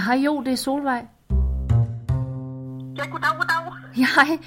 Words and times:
Ja, 0.00 0.04
hej 0.04 0.24
jo, 0.24 0.42
det 0.42 0.52
er 0.52 0.56
Solvej. 0.56 1.02
Ja, 2.96 3.04
goddag, 3.10 3.30
goddag. 3.36 3.72
Ja, 3.96 4.06
hej. 4.16 4.38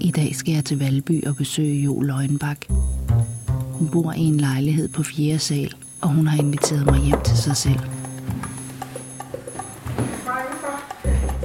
I 0.00 0.10
dag 0.10 0.34
skal 0.36 0.54
jeg 0.54 0.64
til 0.64 0.78
Valby 0.78 1.26
og 1.26 1.36
besøge 1.36 1.82
Jo 1.82 2.00
Løgnbak. 2.00 2.58
Hun 3.72 3.88
bor 3.92 4.12
i 4.12 4.20
en 4.20 4.36
lejlighed 4.36 4.88
på 4.88 5.02
4. 5.02 5.38
sal, 5.38 5.74
og 6.00 6.08
hun 6.08 6.26
har 6.26 6.38
inviteret 6.38 6.86
mig 6.86 6.98
hjem 7.00 7.20
til 7.24 7.36
sig 7.36 7.56
selv. 7.56 7.80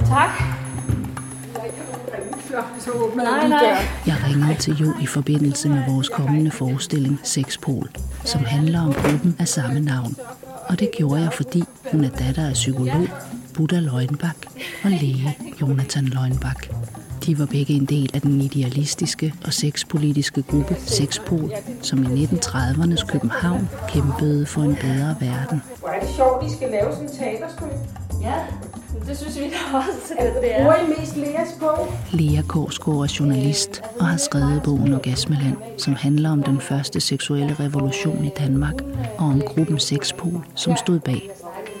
Tak. 0.06 0.30
Nej, 3.16 3.48
nej. 3.48 3.84
Jeg 4.06 4.16
ringer 4.26 4.56
til 4.56 4.76
Jo 4.76 4.92
i 5.00 5.06
forbindelse 5.06 5.68
med 5.68 5.82
vores 5.88 6.08
kommende 6.08 6.50
forestilling 6.50 7.20
Sexpol, 7.22 7.90
som 8.24 8.44
handler 8.44 8.80
om 8.80 8.92
gruppen 8.92 9.36
af 9.38 9.48
samme 9.48 9.80
navn. 9.80 10.16
Og 10.68 10.80
det 10.80 10.90
gjorde 10.98 11.22
jeg, 11.22 11.32
fordi 11.32 11.62
hun 11.92 12.04
er 12.04 12.08
datter 12.08 12.46
af 12.48 12.52
psykolog 12.52 13.08
Buddha 13.54 13.80
Løgnbak 13.80 14.36
og 14.84 14.90
læge 14.90 15.36
Jonathan 15.60 16.04
Løgnbak. 16.04 16.66
De 17.26 17.38
var 17.38 17.46
begge 17.46 17.74
en 17.74 17.84
del 17.84 18.10
af 18.14 18.20
den 18.20 18.40
idealistiske 18.40 19.34
og 19.46 19.52
sexpolitiske 19.52 20.42
gruppe 20.42 20.76
Sexpol, 20.86 21.52
som 21.82 22.02
i 22.02 22.24
1930'ernes 22.24 23.06
København 23.06 23.68
kæmpede 23.88 24.46
for 24.46 24.62
en 24.62 24.76
bedre 24.80 25.16
verden. 25.20 25.62
Hvor 25.78 25.88
er 25.88 26.00
det 26.00 26.08
sjovt, 26.16 26.46
I 26.52 26.56
skal 26.56 26.70
lave 26.70 26.92
sådan 26.92 27.08
en 27.08 27.14
teaterstykke. 27.18 27.76
Ja, 28.22 28.34
det 29.08 29.16
synes 29.18 29.38
vi 29.40 29.44
da 29.44 29.76
også, 29.78 30.14
at 30.18 30.34
det 30.34 30.42
Bruger 30.42 30.72
er. 30.72 30.84
I 30.84 31.00
mest 31.00 31.16
Leas 31.16 31.56
bog? 31.60 31.88
Lea 32.12 32.42
Korsgaard 32.48 32.98
er 32.98 33.16
journalist 33.20 33.82
og 34.00 34.06
har 34.06 34.16
skrevet 34.16 34.62
bogen 34.64 34.94
Orgasmeland, 34.94 35.56
som 35.78 35.94
handler 35.94 36.30
om 36.30 36.42
den 36.42 36.60
første 36.60 37.00
seksuelle 37.00 37.56
revolution 37.60 38.24
i 38.24 38.30
Danmark 38.38 38.74
og 39.18 39.26
om 39.26 39.40
gruppen 39.40 39.78
Sexpol, 39.78 40.44
som 40.54 40.76
stod 40.76 41.00
bag. 41.00 41.30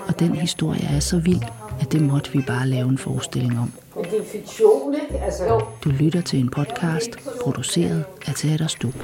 Og 0.08 0.18
den 0.18 0.34
historie 0.34 0.96
er 0.96 1.00
så 1.00 1.18
vild, 1.18 1.42
at 1.80 1.92
det 1.92 2.02
måtte 2.02 2.32
vi 2.32 2.44
bare 2.46 2.66
lave 2.66 2.88
en 2.88 2.98
forestilling 2.98 3.58
om. 3.58 3.72
Men 3.96 4.04
det 4.04 4.20
er 4.20 4.24
fiktion, 4.24 4.94
ikke? 4.94 5.24
Altså, 5.24 5.44
jo. 5.44 5.60
Du 5.84 5.90
lytter 5.90 6.20
til 6.20 6.40
en 6.40 6.48
podcast, 6.50 7.10
produceret 7.42 8.04
af 8.26 8.34
Teaterstub. 8.34 8.94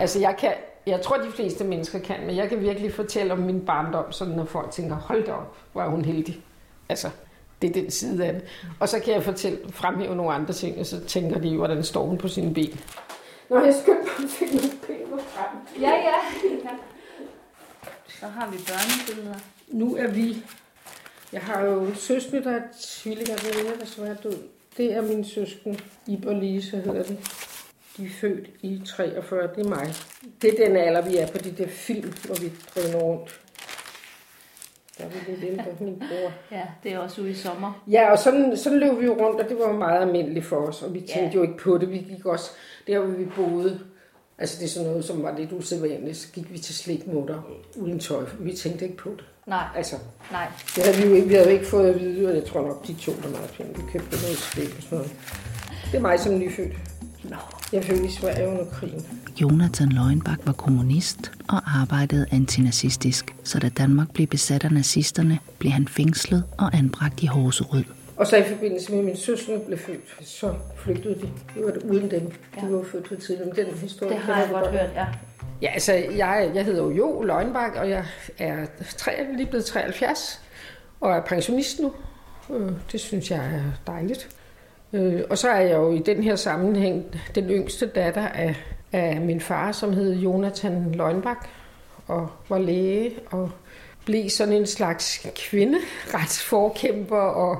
altså 0.00 0.18
jeg, 0.20 0.34
kan, 0.38 0.52
jeg 0.86 1.00
tror, 1.00 1.16
de 1.16 1.32
fleste 1.34 1.64
mennesker 1.64 1.98
kan, 1.98 2.16
men 2.26 2.36
jeg 2.36 2.48
kan 2.48 2.60
virkelig 2.60 2.94
fortælle 2.94 3.32
om 3.32 3.38
min 3.38 3.60
barndom, 3.60 4.12
sådan 4.12 4.34
når 4.34 4.44
folk 4.44 4.70
tænker, 4.70 4.96
hold 4.96 5.26
da 5.26 5.32
op, 5.32 5.56
hvor 5.72 5.82
er 5.82 5.88
hun 5.88 6.04
heldig. 6.04 6.40
Altså, 6.88 7.08
det 7.62 7.70
er 7.70 7.74
den 7.74 7.90
side 7.90 8.26
af 8.26 8.32
det. 8.32 8.42
Og 8.80 8.88
så 8.88 9.00
kan 9.00 9.14
jeg 9.14 9.22
fortælle, 9.22 9.58
fremhæve 9.70 10.16
nogle 10.16 10.32
andre 10.32 10.54
ting, 10.54 10.78
og 10.78 10.86
så 10.86 11.00
tænker 11.04 11.38
de, 11.38 11.56
hvordan 11.56 11.84
står 11.84 12.06
hun 12.06 12.18
på 12.18 12.28
sine 12.28 12.54
ben. 12.54 12.80
Nå, 13.50 13.60
jeg 13.60 13.74
skyndte 13.82 14.02
mig 14.02 14.24
at 14.24 14.30
finde 14.30 14.56
nogle 14.56 14.70
pæne 14.86 15.22
frem. 15.22 15.80
Ja, 15.80 15.90
ja. 15.90 16.14
Så 18.08 18.26
har 18.26 18.50
vi 18.50 18.56
børnebilleder. 18.56 19.38
Nu 19.68 19.96
er 19.96 20.06
vi... 20.06 20.36
Jeg 21.32 21.40
har 21.40 21.64
jo 21.64 21.80
en 21.80 21.94
søskende, 21.94 22.44
der 22.44 22.50
er 22.50 22.62
tvillinger. 22.80 23.36
Den 23.36 23.60
ene 23.60 23.74
er 23.74 23.78
desværre 23.78 24.16
død. 24.22 24.38
Det 24.76 24.92
er 24.92 25.02
min 25.02 25.24
søsken, 25.24 25.80
Ib 26.06 26.26
og 26.26 26.34
Lise 26.34 26.76
hedder 26.76 27.02
de. 27.02 27.16
De 27.96 28.04
er 28.04 28.10
født 28.20 28.50
i 28.62 28.82
43, 28.86 29.48
det 29.56 29.66
er 29.66 29.68
mig. 29.68 29.94
Det 30.42 30.60
er 30.60 30.66
den 30.66 30.76
alder, 30.76 31.02
vi 31.02 31.16
er 31.16 31.26
på 31.26 31.38
de 31.38 31.50
der 31.50 31.68
film, 31.68 32.12
hvor 32.24 32.34
vi 32.34 32.52
drøner 32.74 32.98
rundt. 32.98 33.40
Der 34.98 35.04
er 35.04 35.08
vi 35.08 35.32
lidt 35.32 35.44
ældre, 35.44 35.64
min 35.80 35.98
bror. 35.98 36.32
Ja, 36.56 36.62
det 36.82 36.92
er 36.92 36.98
også 36.98 37.20
ude 37.20 37.30
i 37.30 37.34
sommer. 37.34 37.82
Ja, 37.86 38.10
og 38.12 38.18
sådan, 38.18 38.56
sådan 38.56 38.78
løb 38.78 39.00
vi 39.00 39.04
jo 39.04 39.12
rundt, 39.12 39.40
og 39.40 39.48
det 39.48 39.58
var 39.58 39.72
meget 39.72 40.00
almindeligt 40.02 40.44
for 40.46 40.56
os, 40.56 40.82
og 40.82 40.94
vi 40.94 40.98
tænkte 41.00 41.18
Ja. 41.20 41.30
jo 41.34 41.42
ikke 41.42 41.56
på 41.56 41.78
det. 41.78 41.90
Vi 41.90 41.98
gik 41.98 42.26
også 42.26 42.50
der, 42.86 42.98
hvor 42.98 43.14
vi 43.18 43.24
boede. 43.36 43.80
Altså 44.38 44.56
det 44.58 44.64
er 44.64 44.68
sådan 44.68 44.88
noget, 44.88 45.04
som 45.04 45.22
var 45.22 45.38
lidt 45.38 45.52
usædvanligt. 45.52 46.16
Så 46.16 46.28
gik 46.32 46.52
vi 46.52 46.58
til 46.58 46.74
slikmutter 46.74 47.42
uden 47.76 47.98
tøj, 47.98 48.24
vi 48.40 48.52
tænkte 48.52 48.84
ikke 48.84 48.96
på 48.96 49.10
det. 49.10 49.24
Nej, 49.46 49.64
Altså, 49.76 49.96
nej. 50.32 50.46
det 50.76 50.84
havde 50.84 50.96
vi 50.96 51.08
jo 51.08 51.14
ikke, 51.14 51.28
vi 51.28 51.34
havde 51.34 51.52
ikke 51.52 51.66
fået 51.66 51.88
at 51.88 52.00
vide, 52.00 52.28
og 52.28 52.34
jeg 52.34 52.44
tror 52.44 52.62
nok, 52.62 52.86
de 52.86 52.94
to 52.94 53.12
der 53.22 53.28
meget 53.28 53.50
penge. 53.56 53.74
Vi 53.76 53.82
købte 53.92 54.10
noget 54.10 54.36
slik 54.36 54.76
og 54.76 54.82
sådan 54.82 54.98
noget. 54.98 55.12
Det 55.92 55.94
er 55.98 56.00
mig 56.00 56.20
som 56.20 56.38
nyfødt. 56.38 56.72
Nå. 57.24 57.36
Jeg 57.72 57.84
født 57.84 58.04
i 58.04 58.10
Sverige 58.12 58.48
under 58.48 58.64
krigen. 58.72 59.06
Jonathan 59.40 59.88
Løgnbak 59.88 60.38
var 60.44 60.52
kommunist 60.52 61.32
og 61.48 61.62
arbejdede 61.80 62.26
antinazistisk, 62.32 63.34
så 63.44 63.58
da 63.58 63.68
Danmark 63.68 64.10
blev 64.12 64.26
besat 64.26 64.64
af 64.64 64.72
nazisterne, 64.72 65.38
blev 65.58 65.72
han 65.72 65.88
fængslet 65.88 66.44
og 66.58 66.74
anbragt 66.76 67.22
i 67.22 67.26
Horserød. 67.26 67.84
Og 68.16 68.26
så 68.26 68.36
i 68.36 68.42
forbindelse 68.48 68.90
med, 68.90 68.98
at 68.98 69.04
min 69.04 69.16
søster 69.16 69.58
blev 69.66 69.78
født, 69.78 70.28
så 70.28 70.54
flygtede 70.76 71.14
de. 71.14 71.20
Det 71.54 71.64
var 71.64 71.70
det 71.70 71.82
uden 71.82 72.10
dem. 72.10 72.20
De 72.30 72.32
Ja. 72.56 72.62
var 72.62 72.70
jo 72.70 72.84
født 72.92 73.08
for 73.08 73.14
tidligt. 73.14 73.56
Den 73.56 73.66
historie 73.80 74.12
Det 74.12 74.20
har 74.22 74.38
jeg 74.40 74.48
du 74.48 74.54
godt 74.54 74.70
hørt, 74.70 74.90
ja. 74.94 75.06
Ja, 75.62 75.68
altså, 75.68 75.92
jeg, 75.92 76.50
jeg 76.54 76.64
hedder 76.64 76.82
jo 76.82 76.90
Jo 76.90 77.22
Løgnbak, 77.22 77.72
og 77.76 77.90
jeg 77.90 78.04
er 78.38 78.66
tre, 78.96 79.12
lige 79.36 79.46
blevet 79.46 79.64
73, 79.66 80.40
og 81.00 81.12
er 81.12 81.20
pensionist 81.20 81.80
nu. 81.80 81.92
Øh, 82.54 82.72
Det 82.92 83.00
synes 83.00 83.30
jeg 83.30 83.38
er 83.38 83.62
dejligt. 83.86 84.28
Øh, 84.92 85.22
Og 85.30 85.38
så 85.38 85.48
er 85.48 85.60
jeg 85.60 85.76
jo 85.76 85.92
i 85.92 85.98
den 85.98 86.22
her 86.22 86.36
sammenhæng 86.36 87.20
den 87.34 87.50
yngste 87.50 87.86
datter 87.86 88.28
af, 88.28 88.54
af 88.92 89.20
min 89.20 89.40
far, 89.40 89.72
som 89.72 89.92
hed 89.92 90.14
Jonathan 90.14 90.92
Løgnbak, 90.94 91.48
og 92.06 92.28
var 92.48 92.58
læge, 92.58 93.12
og 93.30 93.50
blev 94.04 94.30
sådan 94.30 94.54
en 94.54 94.66
slags 94.66 95.26
kvinderetsforkæmper, 95.36 97.16
og 97.16 97.58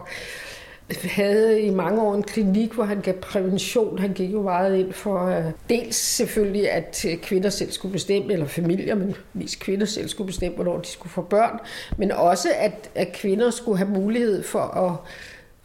havde 1.03 1.61
i 1.61 1.71
mange 1.71 2.03
år 2.03 2.15
en 2.15 2.22
klinik, 2.22 2.72
hvor 2.72 2.84
han 2.84 3.00
gav 3.00 3.15
prævention. 3.15 3.99
Han 3.99 4.12
gik 4.12 4.33
jo 4.33 4.43
meget 4.43 4.78
ind 4.78 4.93
for 4.93 5.39
uh, 5.39 5.45
dels 5.69 5.97
selvfølgelig, 5.97 6.71
at 6.71 7.05
øh, 7.09 7.16
kvinder 7.16 7.50
selv 7.50 7.72
skulle 7.72 7.93
bestemme, 7.93 8.33
eller 8.33 8.47
familier, 8.47 8.95
men 8.95 9.15
mest 9.33 9.60
kvinder 9.60 9.87
selv 9.87 10.09
skulle 10.09 10.27
bestemme, 10.27 10.55
hvornår 10.55 10.78
de 10.78 10.87
skulle 10.87 11.12
få 11.12 11.22
børn, 11.22 11.59
men 11.97 12.12
også, 12.12 12.49
at, 12.56 12.91
at 12.95 13.12
kvinder 13.12 13.50
skulle 13.50 13.78
have 13.78 13.91
mulighed 13.91 14.43
for 14.43 14.60
at 14.60 14.93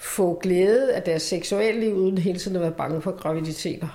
få 0.04 0.40
glæde 0.42 0.94
af 0.94 1.02
deres 1.04 1.22
seksuelle 1.22 1.80
liv, 1.80 1.94
uden 1.94 2.18
hele 2.18 2.40
tiden 2.40 2.56
at 2.56 2.62
være 2.62 2.72
bange 2.72 3.02
for 3.02 3.12
graviditeter. 3.12 3.88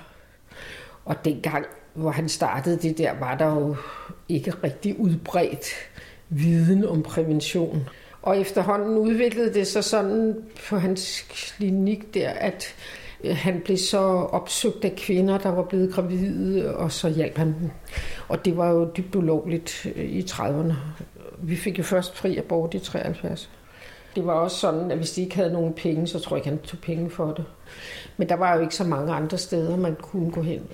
Og 1.05 1.25
dengang, 1.25 1.65
hvor 1.93 2.11
han 2.11 2.29
startede 2.29 2.77
det 2.77 2.97
der, 2.97 3.19
var 3.19 3.37
der 3.37 3.55
jo 3.55 3.75
ikke 4.29 4.53
rigtig 4.63 4.99
udbredt 4.99 5.65
viden 6.29 6.85
om 6.85 7.03
prævention. 7.03 7.89
Og 8.21 8.39
efterhånden 8.39 8.97
udviklede 8.97 9.53
det 9.53 9.67
sig 9.67 9.83
sådan 9.83 10.35
på 10.69 10.77
hans 10.77 11.25
klinik 11.29 12.13
der, 12.13 12.29
at 12.29 12.75
øh, 13.23 13.35
han 13.35 13.61
blev 13.65 13.77
så 13.77 13.97
opsøgt 14.31 14.85
af 14.85 14.95
kvinder, 14.97 15.37
der 15.37 15.49
var 15.49 15.63
blevet 15.63 15.93
gravide, 15.93 16.75
og 16.75 16.91
så 16.91 17.09
hjalp 17.09 17.37
han 17.37 17.47
dem. 17.47 17.69
Og 18.27 18.45
det 18.45 18.57
var 18.57 18.69
jo 18.69 18.91
dybt 18.97 19.15
ulovligt 19.15 19.87
øh, 19.95 20.05
i 20.05 20.21
30'erne. 20.21 20.73
Vi 21.41 21.55
fik 21.55 21.77
jo 21.77 21.83
først 21.83 22.15
fri 22.15 22.37
abort 22.37 22.73
i 22.73 22.79
73. 22.79 23.49
Det 24.15 24.25
var 24.25 24.33
også 24.33 24.57
sådan, 24.57 24.91
at 24.91 24.97
hvis 24.97 25.11
de 25.11 25.21
ikke 25.21 25.35
havde 25.35 25.53
nogen 25.53 25.73
penge, 25.73 26.07
så 26.07 26.19
tror 26.19 26.35
jeg 26.35 26.45
ikke, 26.45 26.49
han 26.49 26.59
tog 26.67 26.79
penge 26.79 27.09
for 27.09 27.25
det. 27.25 27.45
Men 28.17 28.29
der 28.29 28.35
var 28.35 28.55
jo 28.55 28.61
ikke 28.61 28.75
så 28.75 28.83
mange 28.83 29.13
andre 29.13 29.37
steder, 29.37 29.77
man 29.77 29.95
kunne 29.95 30.31
gå 30.31 30.41
hen. 30.41 30.67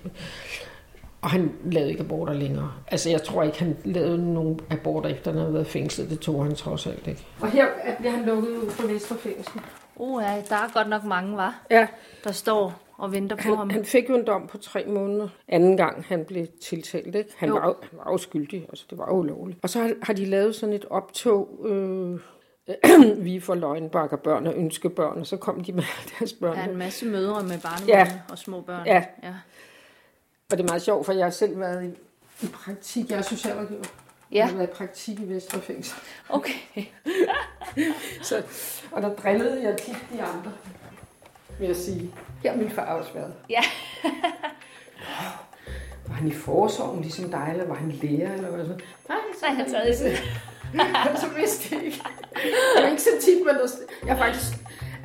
Og 1.22 1.30
han 1.32 1.52
lavede 1.72 1.90
ikke 1.92 2.04
aborter 2.04 2.34
længere. 2.34 2.72
Altså, 2.88 3.10
jeg 3.10 3.24
tror 3.24 3.44
ikke, 3.44 3.60
han 3.60 3.78
lavede 3.86 4.34
nogen 4.34 4.60
aborter, 4.70 5.10
efter 5.10 5.32
han 5.32 5.40
havde 5.40 5.54
været 5.54 5.68
fængslet. 5.68 6.10
Det 6.10 6.20
tog 6.20 6.44
han 6.44 6.56
trods 6.56 6.88
alt 6.88 7.08
ikke. 7.08 7.26
Og 7.42 7.52
her 7.52 7.66
bliver 8.00 8.12
han 8.12 8.26
lukket 8.26 8.50
ud 8.50 8.70
fra 8.70 8.88
Vesterfængsel. 8.88 9.62
Uh, 9.96 10.24
ja, 10.24 10.42
der 10.50 10.56
er 10.56 10.74
godt 10.74 10.90
nok 10.90 11.04
mange, 11.04 11.38
var, 11.38 11.62
Ja, 11.72 11.88
der 12.24 12.32
står 12.32 12.74
og 12.98 13.12
venter 13.12 13.36
på 13.36 13.56
ham. 13.56 13.70
han, 13.70 13.72
han 13.72 13.86
fik 13.86 14.10
jo 14.10 14.16
en 14.16 14.26
dom 14.28 14.48
på 14.48 14.58
tre 14.58 14.86
måneder. 14.88 15.28
Anden 15.48 15.78
gang, 15.78 16.06
han 16.08 16.26
blev 16.26 16.48
tiltalt. 16.64 17.16
Ikke? 17.16 17.30
Han, 17.38 17.50
Jo. 17.50 17.56
var, 17.56 17.62
han 17.62 18.00
var 18.06 18.12
jo 18.12 18.18
skyldig, 18.18 18.66
altså 18.70 18.86
det 18.90 18.98
var 18.98 19.06
jo 19.08 19.14
ulovligt. 19.14 19.60
Og 19.62 19.70
så 19.70 19.80
har, 19.80 19.92
har 20.04 20.14
de 20.14 20.26
lavet 20.26 20.56
sådan 20.56 20.76
et 20.76 20.86
optog, 20.90 21.50
øh, 21.66 22.20
vi 23.18 23.40
får 23.40 23.56
løgnbakker 23.56 24.18
børn 24.18 24.48
og 24.48 24.54
ønskebørn, 24.56 25.20
og 25.20 25.28
så 25.28 25.38
kom 25.38 25.64
de 25.64 25.72
med 25.74 25.84
deres 26.20 26.34
børn. 26.34 26.56
Der 26.58 26.64
er 26.64 26.70
en 26.70 26.78
masse 26.78 27.06
mødre 27.06 27.44
med 27.44 27.60
barnevogne 27.60 27.94
Ja. 27.94 28.20
og 28.30 28.38
små 28.38 28.62
børn. 28.62 28.86
Ja. 28.86 29.04
ja. 29.24 29.34
Og 30.52 30.58
det 30.58 30.60
er 30.60 30.68
meget 30.68 30.82
sjovt, 30.82 31.06
for 31.06 31.14
jeg 31.14 31.26
har 31.26 31.32
selv 31.32 31.60
været 31.60 31.84
i, 31.84 32.46
i 32.46 32.50
praktik. 32.50 33.10
Jeg 33.10 33.18
er 33.18 33.22
socialrådgiver. 33.22 33.84
Ja. 34.32 34.38
Jeg 34.38 34.48
har 34.48 34.56
været 34.58 34.68
i 34.70 34.72
praktik 34.74 35.20
i 35.20 35.30
Vesterfængsel. 35.30 35.98
Okay. 36.30 36.54
Så, 38.22 38.44
og 38.92 39.02
der 39.02 39.16
drillede 39.16 39.64
jeg 39.64 39.78
tit 39.78 40.06
de 40.14 40.22
andre, 40.22 40.52
vil 41.60 41.68
jeg 41.68 41.76
sige. 41.76 42.12
Her 42.44 42.52
har 42.52 42.58
min 42.58 42.70
far 42.70 42.86
også 42.86 43.14
været. 43.14 43.34
Ja. 43.50 43.62
Var 46.08 46.14
han 46.16 46.28
i 46.28 46.34
forsorgen 46.34 47.02
ligesom 47.02 47.32
dig, 47.32 47.48
eller 47.52 47.68
var 47.68 47.76
han 47.76 47.92
lærer, 47.92 48.34
eller 48.34 48.50
hvad 48.52 48.66
så? 48.66 48.72
Nej, 49.10 49.18
Så 49.40 49.46
har 49.46 49.58
jeg 49.64 49.68
taget 49.72 50.00
det. 50.00 50.20
så 51.24 51.28
vidste 51.40 51.76
jeg 51.76 51.86
ikke. 51.86 52.02
Det 52.76 52.84
er 52.86 52.90
ikke 52.90 53.02
så 53.02 53.10
tit, 53.26 53.38
men 53.46 53.56
der, 53.56 53.68
jeg 54.06 54.14
er 54.14 54.18
faktisk... 54.18 54.54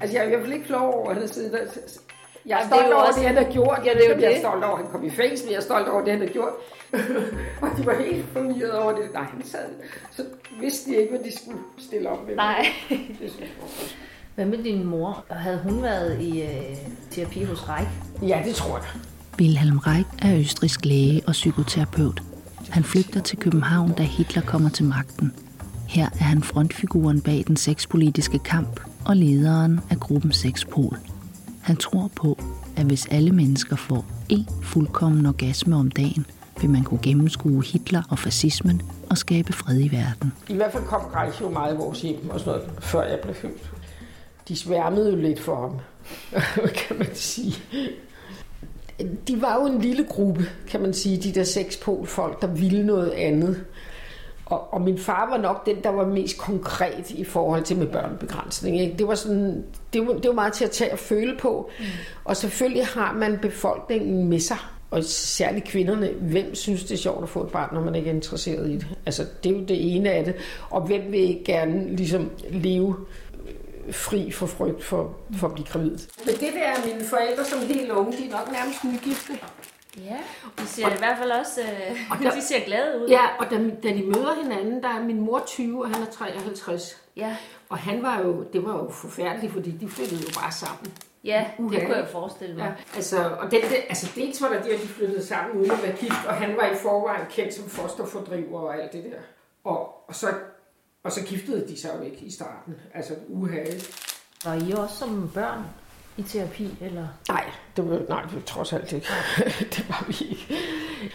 Altså, 0.00 0.16
jeg 0.16 0.22
er 0.22 0.26
i 0.26 0.28
hvert 0.30 0.40
fald 0.40 0.52
ikke 0.52 0.66
flov 0.66 0.94
over, 0.94 1.08
at 1.08 1.14
han 1.14 1.22
har 1.26 1.32
siddet 1.32 1.52
der. 1.52 1.58
Jeg 2.46 2.58
er 2.60 2.62
det 2.64 2.72
er 2.72 2.76
stolt 2.76 2.92
over 2.94 3.02
også- 3.02 3.20
det, 3.20 3.28
han 3.28 3.36
har 3.44 3.52
gjort. 3.52 3.80
Ja, 3.84 3.90
det 3.94 4.04
er 4.10 4.14
jo 4.14 4.20
jeg 4.20 4.26
er 4.26 4.30
det. 4.30 4.38
stolt 4.38 4.64
over, 4.64 4.76
at 4.76 4.82
han 4.82 4.92
kom 4.92 5.04
i 5.04 5.10
fængsel. 5.10 5.48
Jeg 5.48 5.56
er 5.56 5.60
stolt 5.60 5.88
over 5.88 6.00
det, 6.04 6.12
han 6.12 6.20
har 6.20 6.28
gjort. 6.28 6.52
og 7.62 7.68
de 7.76 7.86
var 7.86 7.94
helt 8.04 8.26
forvirret 8.32 8.72
over 8.72 8.92
det. 8.92 9.12
Nej, 9.12 9.22
han 9.22 9.42
sad. 9.44 9.64
Så 10.16 10.22
vidste 10.60 10.90
de 10.90 10.96
ikke, 10.96 11.10
hvad 11.10 11.24
de 11.24 11.36
skulle 11.38 11.58
stille 11.78 12.08
op 12.10 12.26
med. 12.28 12.36
Nej. 12.36 12.66
Det 12.88 13.00
synes 13.16 13.32
jeg. 13.40 13.48
Hvad 14.34 14.44
med 14.46 14.58
din 14.58 14.84
mor? 14.84 15.24
Havde 15.30 15.60
hun 15.68 15.82
været 15.82 16.20
i 16.20 16.42
øh, 16.42 16.76
terapi 17.10 17.42
hos 17.44 17.68
Reik? 17.68 17.88
Ja, 18.22 18.42
det 18.44 18.54
tror 18.54 18.76
jeg. 18.76 18.86
Wilhelm 19.40 19.78
Reich 19.78 20.08
er 20.22 20.38
østrisk 20.38 20.84
læge 20.84 21.22
og 21.26 21.32
psykoterapeut. 21.32 22.22
Han 22.70 22.84
flygter 22.84 23.20
til 23.20 23.38
København, 23.38 23.92
da 23.92 24.02
Hitler 24.02 24.42
kommer 24.42 24.70
til 24.70 24.84
magten. 24.84 25.34
Her 25.90 26.04
er 26.04 26.24
han 26.24 26.42
frontfiguren 26.42 27.20
bag 27.20 27.44
den 27.46 27.56
sexpolitiske 27.56 28.38
kamp 28.38 28.80
og 29.04 29.16
lederen 29.16 29.80
af 29.90 30.00
gruppen 30.00 30.32
Sexpol. 30.32 30.96
Han 31.62 31.76
tror 31.76 32.10
på, 32.16 32.38
at 32.76 32.84
hvis 32.84 33.06
alle 33.06 33.32
mennesker 33.32 33.76
får 33.76 34.04
én 34.32 34.52
fuldkommen 34.62 35.26
orgasme 35.26 35.76
om 35.76 35.90
dagen, 35.90 36.26
vil 36.60 36.70
man 36.70 36.84
kunne 36.84 37.00
gennemskue 37.02 37.64
Hitler 37.64 38.02
og 38.10 38.18
fascismen 38.18 38.82
og 39.10 39.18
skabe 39.18 39.52
fred 39.52 39.80
i 39.80 39.92
verden. 39.92 40.32
I 40.48 40.54
hvert 40.54 40.72
fald 40.72 40.84
kom 40.84 41.00
Reich 41.00 41.40
jo 41.40 41.48
meget 41.48 41.74
i 41.74 41.76
vores 41.76 42.02
hjem 42.02 42.30
og 42.30 42.40
sådan 42.40 42.52
noget, 42.52 42.82
før 42.82 43.02
jeg 43.02 43.18
blev 43.22 43.34
født. 43.34 43.70
De 44.48 44.56
sværmede 44.56 45.10
jo 45.10 45.16
lidt 45.16 45.40
for 45.40 45.60
ham, 45.60 45.78
kan 46.86 46.98
man 46.98 47.14
sige. 47.14 47.54
De 49.28 49.42
var 49.42 49.54
jo 49.54 49.66
en 49.66 49.80
lille 49.80 50.04
gruppe, 50.04 50.44
kan 50.68 50.80
man 50.80 50.94
sige, 50.94 51.16
de 51.16 51.32
der 51.32 51.44
seks 51.44 51.80
folk, 52.04 52.42
der 52.42 52.46
ville 52.46 52.86
noget 52.86 53.10
andet. 53.10 53.64
Og, 54.50 54.74
og 54.74 54.80
min 54.80 54.98
far 54.98 55.28
var 55.30 55.36
nok 55.36 55.66
den, 55.66 55.76
der 55.82 55.90
var 55.90 56.06
mest 56.06 56.38
konkret 56.38 57.10
i 57.10 57.24
forhold 57.24 57.62
til 57.62 57.76
med 57.76 57.86
børnebegrænsning. 57.86 58.80
Ikke? 58.80 58.94
Det, 58.98 59.08
var 59.08 59.14
sådan, 59.14 59.64
det, 59.92 60.06
var, 60.06 60.12
det 60.12 60.28
var 60.28 60.34
meget 60.34 60.52
til 60.52 60.64
at 60.64 60.70
tage 60.70 60.92
og 60.92 60.98
føle 60.98 61.36
på. 61.38 61.70
Mm. 61.78 61.84
Og 62.24 62.36
selvfølgelig 62.36 62.86
har 62.86 63.12
man 63.12 63.38
befolkningen 63.42 64.28
med 64.28 64.40
sig. 64.40 64.56
Og 64.90 65.04
særligt 65.04 65.64
kvinderne. 65.64 66.10
Hvem 66.20 66.54
synes, 66.54 66.84
det 66.84 66.94
er 66.94 66.98
sjovt 66.98 67.22
at 67.22 67.28
få 67.28 67.42
et 67.42 67.48
barn, 67.48 67.74
når 67.74 67.80
man 67.80 67.94
ikke 67.94 68.10
er 68.10 68.14
interesseret 68.14 68.70
i 68.70 68.74
det? 68.74 68.86
Altså, 69.06 69.26
det 69.44 69.52
er 69.52 69.56
jo 69.56 69.64
det 69.64 69.96
ene 69.96 70.10
af 70.10 70.24
det. 70.24 70.34
Og 70.70 70.80
hvem 70.80 71.12
vil 71.12 71.40
gerne 71.44 71.96
ligesom 71.96 72.30
leve 72.50 72.96
fri 73.90 74.30
for 74.30 74.46
frygt 74.46 74.84
for, 74.84 75.16
for 75.36 75.46
at 75.46 75.54
blive 75.54 75.66
gravid? 75.66 75.98
Men 76.24 76.34
det 76.34 76.48
der 76.54 76.66
er 76.66 76.94
mine 76.94 77.04
forældre 77.04 77.44
som 77.44 77.58
helt 77.58 77.90
unge, 77.90 78.12
de 78.12 78.26
er 78.26 78.30
nok 78.30 78.52
nærmest 78.52 78.84
nygifte. 78.84 79.32
Ja, 79.96 80.18
de 80.58 80.66
ser 80.66 80.86
og, 80.86 80.92
i 80.92 80.98
hvert 80.98 81.18
fald 81.18 81.30
også 81.30 81.60
øh, 81.60 81.96
og 82.10 82.18
der, 82.22 82.30
de 82.30 82.42
ser 82.42 82.64
glade 82.64 83.02
ud. 83.02 83.08
Ja, 83.08 83.26
og 83.38 83.50
da, 83.50 83.56
da 83.56 83.88
de 83.88 84.02
møder 84.02 84.42
hinanden, 84.42 84.82
der 84.82 84.88
er 84.88 85.02
min 85.02 85.20
mor 85.20 85.42
20, 85.46 85.84
og 85.84 85.90
han 85.90 86.02
er 86.02 86.10
53. 86.10 87.02
Ja. 87.16 87.36
Og 87.68 87.78
han 87.78 88.02
var 88.02 88.20
jo, 88.20 88.44
det 88.52 88.64
var 88.64 88.72
jo 88.72 88.90
forfærdeligt, 88.90 89.52
fordi 89.52 89.70
de 89.70 89.88
flyttede 89.88 90.20
jo 90.20 90.40
bare 90.40 90.52
sammen. 90.52 90.92
Ja, 91.24 91.46
uh, 91.58 91.72
det 91.72 91.86
kunne 91.86 91.96
jeg 91.96 92.08
forestille 92.08 92.56
mig. 92.56 92.64
Ja, 92.64 92.96
altså, 92.96 93.30
og 93.30 93.50
den, 93.50 93.60
det, 93.60 93.76
altså 93.88 94.12
dels 94.14 94.42
var 94.42 94.48
der 94.48 94.62
det, 94.62 94.70
at 94.70 94.82
de 94.82 94.86
flyttede 94.86 95.26
sammen 95.26 95.60
uden 95.60 95.70
at 95.70 95.82
være 95.82 95.96
gift, 95.96 96.26
og 96.26 96.34
han 96.34 96.56
var 96.56 96.66
i 96.66 96.74
forvejen 96.74 97.26
kendt 97.30 97.54
som 97.54 97.68
fosterfordriver 97.68 98.60
og 98.60 98.82
alt 98.82 98.92
det 98.92 99.04
der. 99.04 99.18
Og, 99.64 100.08
og, 100.08 100.14
så, 100.14 100.26
og 101.02 101.12
så 101.12 101.24
giftede 101.24 101.68
de 101.68 101.80
sig 101.80 101.90
jo 101.98 102.04
ikke 102.04 102.18
i 102.18 102.30
starten. 102.30 102.74
Altså 102.94 103.14
uha. 103.28 103.64
Var 104.44 104.54
I 104.54 104.72
også 104.72 104.96
som 104.96 105.30
børn 105.34 105.64
i 106.16 106.22
terapi, 106.22 106.68
eller? 106.80 107.06
Nej, 107.28 107.44
det 107.76 107.90
var, 107.90 108.00
nej, 108.08 108.22
det 108.22 108.34
var 108.34 108.40
trods 108.46 108.72
alt 108.72 108.92
ikke. 108.92 109.06
det 109.76 109.84
var 109.88 110.04
vi 110.08 110.26
ikke. 110.30 110.46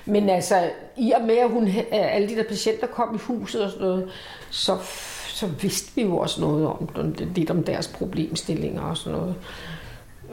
Men 0.05 0.29
altså, 0.29 0.69
i 0.97 1.11
og 1.11 1.21
med, 1.21 1.37
at 1.37 1.49
hun, 1.49 1.69
alle 1.91 2.29
de 2.29 2.35
der 2.35 2.43
patienter 2.43 2.87
kom 2.87 3.15
i 3.15 3.17
huset 3.17 3.63
og 3.63 3.71
sådan 3.71 3.87
noget, 3.87 4.09
så, 4.49 4.77
så 5.27 5.47
vidste 5.47 5.95
vi 5.95 6.01
jo 6.01 6.17
også 6.17 6.41
noget 6.41 6.67
om, 6.67 7.15
lidt 7.35 7.49
om 7.49 7.63
deres 7.63 7.87
problemstillinger 7.87 8.81
og 8.81 8.97
sådan 8.97 9.19
noget. 9.19 9.35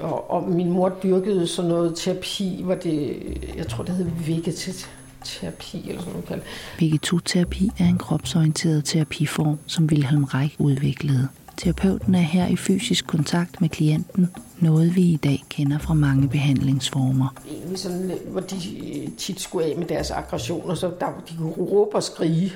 Og, 0.00 0.30
og 0.30 0.48
min 0.48 0.70
mor 0.70 0.98
dyrkede 1.02 1.46
sådan 1.46 1.70
noget 1.70 1.96
terapi, 1.96 2.60
hvor 2.64 2.74
det, 2.74 3.22
jeg 3.56 3.68
tror, 3.68 3.84
det 3.84 3.94
hed 3.94 4.06
vegetaterapi 4.26 5.88
eller 5.88 6.02
sådan 6.02 6.22
noget. 6.28 6.42
Vegetoterapi 6.78 7.70
er 7.78 7.84
en 7.84 7.98
kropsorienteret 7.98 8.84
terapiform, 8.84 9.58
som 9.66 9.84
Wilhelm 9.84 10.24
Reich 10.24 10.54
udviklede. 10.58 11.28
Terapeuten 11.62 12.14
er 12.14 12.18
her 12.18 12.46
i 12.46 12.56
fysisk 12.56 13.06
kontakt 13.06 13.60
med 13.60 13.68
klienten, 13.68 14.30
noget 14.60 14.96
vi 14.96 15.02
i 15.02 15.16
dag 15.16 15.44
kender 15.48 15.78
fra 15.78 15.94
mange 15.94 16.28
behandlingsformer. 16.28 17.34
Egentlig 17.50 17.78
sådan, 17.78 18.10
øh, 18.10 18.30
hvor 18.30 18.40
de 18.40 18.56
øh, 18.56 19.08
tit 19.18 19.40
skulle 19.40 19.66
af 19.66 19.76
med 19.76 19.86
deres 19.86 20.10
aggressioner, 20.10 20.74
så 20.74 20.92
der, 21.00 21.06
de 21.28 21.36
kunne 21.36 21.52
råbe 21.52 21.96
og 21.96 22.02
skrige 22.02 22.52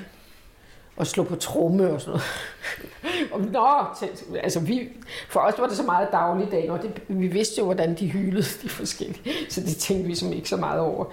og 0.97 1.07
slå 1.07 1.23
på 1.23 1.35
tromme 1.35 1.89
og 1.89 2.01
sådan 2.01 2.11
noget. 2.11 3.31
og, 3.33 3.41
nå, 3.41 4.07
altså 4.43 4.59
vi, 4.59 4.89
for 5.29 5.39
os 5.39 5.53
var 5.57 5.67
det 5.67 5.77
så 5.77 5.83
meget 5.83 6.07
dagligdag, 6.11 6.71
og 6.71 6.81
det, 6.81 7.01
vi 7.07 7.27
vidste 7.27 7.55
jo, 7.59 7.65
hvordan 7.65 7.95
de 7.95 8.07
hylede 8.07 8.45
de 8.63 8.69
forskellige, 8.69 9.33
så 9.49 9.61
det 9.61 9.75
tænkte 9.75 10.07
vi 10.07 10.15
som 10.15 10.33
ikke 10.33 10.49
så 10.49 10.57
meget 10.57 10.79
over. 10.79 11.05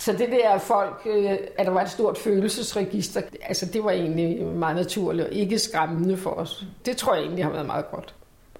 Så 0.00 0.12
det 0.12 0.28
der 0.30 0.58
folk, 0.58 1.02
øh, 1.06 1.30
at 1.58 1.66
der 1.66 1.72
var 1.72 1.82
et 1.82 1.90
stort 1.90 2.18
følelsesregister, 2.18 3.22
altså 3.42 3.66
det 3.66 3.84
var 3.84 3.90
egentlig 3.90 4.46
meget 4.46 4.76
naturligt 4.76 5.28
og 5.28 5.34
ikke 5.34 5.58
skræmmende 5.58 6.16
for 6.16 6.30
os. 6.30 6.64
Det 6.86 6.96
tror 6.96 7.14
jeg 7.14 7.22
egentlig 7.22 7.44
har 7.44 7.52
været 7.52 7.66
meget 7.66 7.90
godt. 7.90 8.14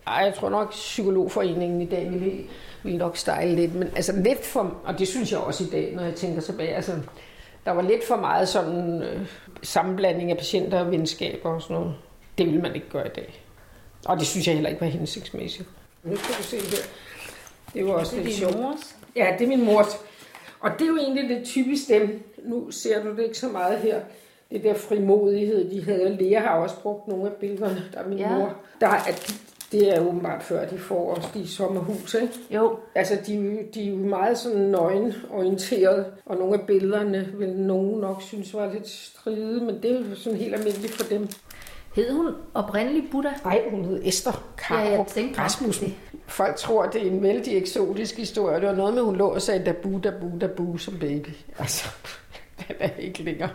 Ej, 0.07 0.15
jeg 0.15 0.35
tror 0.35 0.49
nok, 0.49 0.71
Psykologforeningen 0.71 1.83
i 1.83 1.87
dag 1.87 2.11
ville, 2.11 2.33
ville 2.83 2.99
nok 2.99 3.17
stejle 3.17 3.55
lidt, 3.55 3.75
men 3.75 3.91
altså 3.97 4.13
lidt 4.17 4.45
for, 4.45 4.75
og 4.85 4.99
det 4.99 5.09
synes 5.09 5.33
jeg 5.33 5.41
også 5.41 5.65
i 5.65 5.67
dag, 5.67 5.93
når 5.97 6.03
jeg 6.03 6.15
tænker 6.15 6.41
tilbage, 6.41 6.75
altså 6.75 6.93
der 7.65 7.71
var 7.71 7.83
lidt 7.83 8.07
for 8.07 8.17
meget 8.17 8.49
sådan 8.49 9.03
øh, 9.03 9.27
sammenblanding 9.63 10.31
af 10.31 10.37
patienter 10.37 10.81
og 10.81 10.91
venskaber 10.91 11.51
og 11.51 11.63
sådan 11.63 11.77
noget. 11.77 11.95
Det 12.39 12.47
ville 12.47 12.61
man 12.63 12.75
ikke 12.75 12.89
gøre 12.91 13.07
i 13.07 13.11
dag. 13.17 13.45
Og 14.07 14.19
det 14.19 14.27
synes 14.27 14.47
jeg 14.47 14.55
heller 14.55 14.71
ikke 14.71 14.81
var 14.81 14.87
hensigtsmæssigt. 14.87 15.69
Nu 16.05 16.17
skal 16.17 16.35
du 16.39 16.43
se 16.43 16.57
her. 16.57 16.85
Det 17.75 17.87
var 17.87 17.93
også 17.93 18.17
det 18.17 18.25
lidt 18.25 18.37
sjovt. 18.37 18.55
Ja, 19.17 19.27
det 19.39 19.45
er 19.45 19.49
min 19.49 19.65
mors. 19.65 20.01
Og 20.61 20.71
det 20.79 20.83
er 20.83 20.89
jo 20.89 20.97
egentlig 20.97 21.29
det 21.29 21.45
typisk 21.45 21.89
dem. 21.89 22.23
Nu 22.45 22.71
ser 22.71 23.03
du 23.03 23.11
det 23.17 23.23
ikke 23.23 23.39
så 23.39 23.49
meget 23.49 23.79
her. 23.79 24.01
Det 24.51 24.65
der 24.65 24.75
frimodighed, 24.75 25.71
de 25.71 25.85
havde. 25.85 26.17
Lea 26.21 26.41
har 26.41 26.57
også 26.57 26.81
brugt 26.83 27.09
nogle 27.09 27.27
af 27.27 27.33
billederne. 27.33 27.83
Der 27.93 28.01
er 28.01 28.09
min 28.09 28.19
ja. 28.19 28.39
mor. 28.39 28.57
Der 28.81 28.87
er, 28.87 29.33
det 29.73 29.97
er 29.97 30.01
åbenbart 30.01 30.43
før, 30.43 30.69
de 30.69 30.79
får 30.79 31.15
også 31.15 31.29
de 31.35 31.49
sommerhus, 31.49 32.15
ikke? 32.15 32.35
Jo. 32.51 32.79
Altså, 32.95 33.19
de, 33.27 33.59
de 33.75 33.85
er 33.85 33.91
jo 33.91 33.97
meget 33.97 34.39
sådan 34.39 34.61
nøgenorienteret, 34.61 36.07
og 36.27 36.37
nogle 36.37 36.55
af 36.61 36.67
billederne 36.67 37.29
vil 37.35 37.49
nogen 37.49 38.01
nok 38.01 38.23
synes 38.23 38.55
var 38.55 38.73
lidt 38.73 38.89
stride, 38.89 39.61
men 39.61 39.83
det 39.83 39.91
er 39.91 39.99
jo 39.99 40.15
sådan 40.15 40.39
helt 40.39 40.55
almindeligt 40.55 40.93
for 40.93 41.09
dem. 41.09 41.29
Hed 41.95 42.13
hun 42.13 42.35
oprindelig 42.55 43.05
Buddha? 43.11 43.31
Nej, 43.45 43.63
hun 43.71 43.85
hed 43.85 44.01
Esther 44.05 44.53
Karup 44.59 44.85
ja, 44.85 44.91
jeg 44.91 45.07
tænkte 45.07 45.41
Rasmussen. 45.41 45.87
Det. 45.87 46.19
Folk 46.27 46.57
tror, 46.57 46.87
det 46.87 47.03
er 47.07 47.11
en 47.11 47.23
vældig 47.23 47.57
eksotisk 47.57 48.17
historie. 48.17 48.61
Det 48.61 48.69
var 48.69 48.75
noget 48.75 48.95
med, 48.95 49.03
hun 49.03 49.17
lå 49.17 49.29
og 49.29 49.43
sagde, 49.43 49.65
da 49.65 49.73
bu, 49.73 50.01
da 50.05 50.13
bu, 50.21 50.31
da 50.41 50.47
bu 50.47 50.77
som 50.77 50.99
baby. 50.99 51.29
Altså, 51.59 51.89
den 52.69 52.77
er 52.81 52.91
ikke 52.99 53.23
længere. 53.23 53.51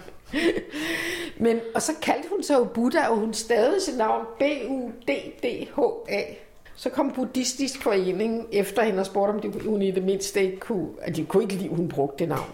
Men, 1.38 1.60
og 1.76 1.82
så 1.82 1.92
kaldte 2.02 2.30
hun 2.30 2.44
sig 2.44 2.56
jo 2.56 2.64
Buddha, 2.64 3.08
og 3.08 3.16
hun 3.18 3.34
stavede 3.34 3.82
sit 3.82 3.98
navn 3.98 4.26
B-U-D-D-H-A. 4.40 6.22
Så 6.76 6.90
kom 6.90 7.12
buddhistisk 7.12 7.81
forening 7.81 8.48
efter 8.52 8.83
hende 8.83 9.00
og 9.00 9.06
spurgte, 9.06 9.31
om 9.31 9.42
de, 9.42 9.69
hun 9.69 9.81
i 9.81 9.92
det 9.92 10.04
mindste 10.04 10.44
ikke 10.44 10.59
kunne, 10.59 10.88
at 11.02 11.16
de 11.16 11.26
kunne 11.26 11.44
ikke 11.44 11.56
lide, 11.56 11.69
hun 11.69 11.88
brugte 11.88 12.19
det 12.19 12.30
navn. 12.30 12.50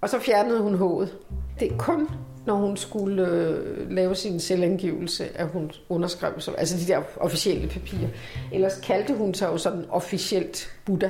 Og 0.00 0.08
så 0.08 0.18
fjernede 0.18 0.60
hun 0.60 0.74
hovedet. 0.74 1.18
Det 1.60 1.72
er 1.72 1.76
kun, 1.78 2.08
når 2.48 2.56
hun 2.56 2.76
skulle 2.76 3.26
øh, 3.26 3.90
lave 3.90 4.14
sin 4.14 4.40
selvangivelse, 4.40 5.38
at 5.38 5.48
hun 5.48 5.70
underskrev 5.88 6.40
sig, 6.40 6.54
altså 6.58 6.76
de 6.76 6.92
der 6.92 7.02
officielle 7.16 7.68
papirer. 7.68 8.08
Ellers 8.52 8.80
kaldte 8.82 9.14
hun 9.14 9.34
sig 9.34 9.46
jo 9.46 9.56
sådan 9.56 9.84
officielt 9.90 10.70
Buddha. 10.84 11.08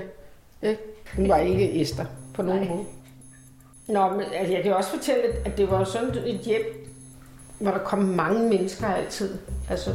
Ikke? 0.62 0.78
Hun 1.16 1.28
var 1.28 1.37
ikke 1.37 1.80
Esther 1.80 2.04
på 2.35 2.42
nogen 2.42 2.61
Nej. 2.61 2.71
måde. 2.71 2.85
Nå, 3.88 4.09
men 4.09 4.21
altså, 4.35 4.54
jeg 4.54 4.62
kan 4.62 4.75
også 4.75 4.90
fortælle, 4.90 5.23
at 5.45 5.59
det 5.59 5.71
var 5.71 5.85
sådan 5.85 6.11
et 6.26 6.40
hjem, 6.40 6.88
hvor 7.59 7.71
der 7.71 7.78
kom 7.78 7.99
mange 7.99 8.49
mennesker 8.49 8.87
altid. 8.87 9.38
Altså 9.71 9.90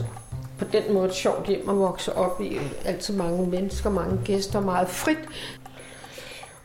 på 0.60 0.66
den 0.74 0.94
måde 0.94 1.06
et 1.06 1.14
sjovt 1.14 1.48
hjem 1.48 1.70
at 1.70 1.78
vokse 1.78 2.16
op 2.16 2.42
i. 2.42 2.58
Altid 2.86 3.16
mange 3.16 3.48
mennesker, 3.48 3.90
mange 3.90 4.20
gæster, 4.26 4.60
meget 4.60 4.90
frit. 4.90 5.18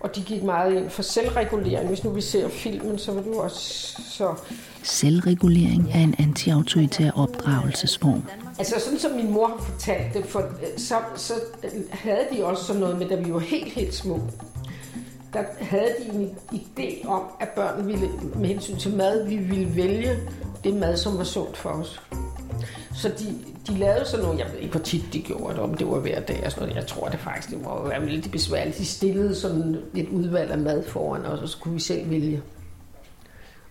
Og 0.00 0.16
de 0.16 0.22
gik 0.22 0.42
meget 0.42 0.74
ind 0.74 0.90
for 0.90 1.02
selvregulering. 1.02 1.88
Hvis 1.88 2.04
nu 2.04 2.10
vi 2.10 2.20
ser 2.20 2.48
filmen, 2.48 2.98
så 2.98 3.12
var 3.12 3.20
det 3.20 3.30
jo 3.30 3.38
også 3.38 3.60
så... 4.10 4.34
Selvregulering 4.82 5.90
er 5.94 6.00
en 6.00 6.14
antiautoritær 6.18 7.10
opdragelsesform. 7.10 8.22
Altså 8.58 8.74
sådan 8.80 8.98
som 8.98 9.10
min 9.10 9.30
mor 9.30 9.46
har 9.46 9.58
fortalt 9.58 10.14
det, 10.14 10.26
for, 10.26 10.42
så, 10.76 10.94
så 11.16 11.32
havde 11.90 12.26
de 12.32 12.44
også 12.44 12.64
sådan 12.64 12.80
noget 12.80 12.98
med, 12.98 13.08
da 13.08 13.14
vi 13.14 13.32
var 13.32 13.38
helt, 13.38 13.72
helt 13.72 13.94
små 13.94 14.20
der 15.32 15.44
havde 15.60 15.94
de 15.98 16.18
en 16.18 16.36
idé 16.52 17.08
om, 17.08 17.22
at 17.40 17.48
børn 17.48 17.86
ville, 17.86 18.08
med 18.36 18.48
hensyn 18.48 18.76
til 18.76 18.96
mad, 18.96 19.28
vi 19.28 19.36
ville 19.36 19.76
vælge 19.76 20.18
det 20.64 20.74
mad, 20.74 20.96
som 20.96 21.18
var 21.18 21.24
sundt 21.24 21.56
for 21.56 21.68
os. 21.68 22.00
Så 22.98 23.08
de, 23.08 23.38
de 23.66 23.78
lavede 23.78 24.04
sådan 24.04 24.24
noget, 24.24 24.38
jeg 24.38 24.46
ved 24.52 24.58
ikke, 24.58 24.70
hvor 24.70 24.80
tit 24.80 25.12
de 25.12 25.22
gjorde 25.22 25.54
det, 25.54 25.62
om 25.62 25.74
det 25.74 25.86
var 25.86 25.98
hver 25.98 26.20
dag 26.20 26.42
og 26.44 26.52
sådan 26.52 26.68
noget. 26.68 26.80
Jeg 26.80 26.86
tror 26.86 27.08
det 27.08 27.20
faktisk, 27.20 27.50
det 27.50 27.64
var 27.64 27.98
lidt 27.98 28.32
besværligt. 28.32 28.78
De 28.78 28.86
stillede 28.86 29.34
sådan 29.34 29.76
et 29.96 30.08
udvalg 30.08 30.50
af 30.50 30.58
mad 30.58 30.84
foran 30.84 31.26
os, 31.26 31.40
og 31.40 31.48
så 31.48 31.58
kunne 31.58 31.74
vi 31.74 31.80
selv 31.80 32.10
vælge. 32.10 32.42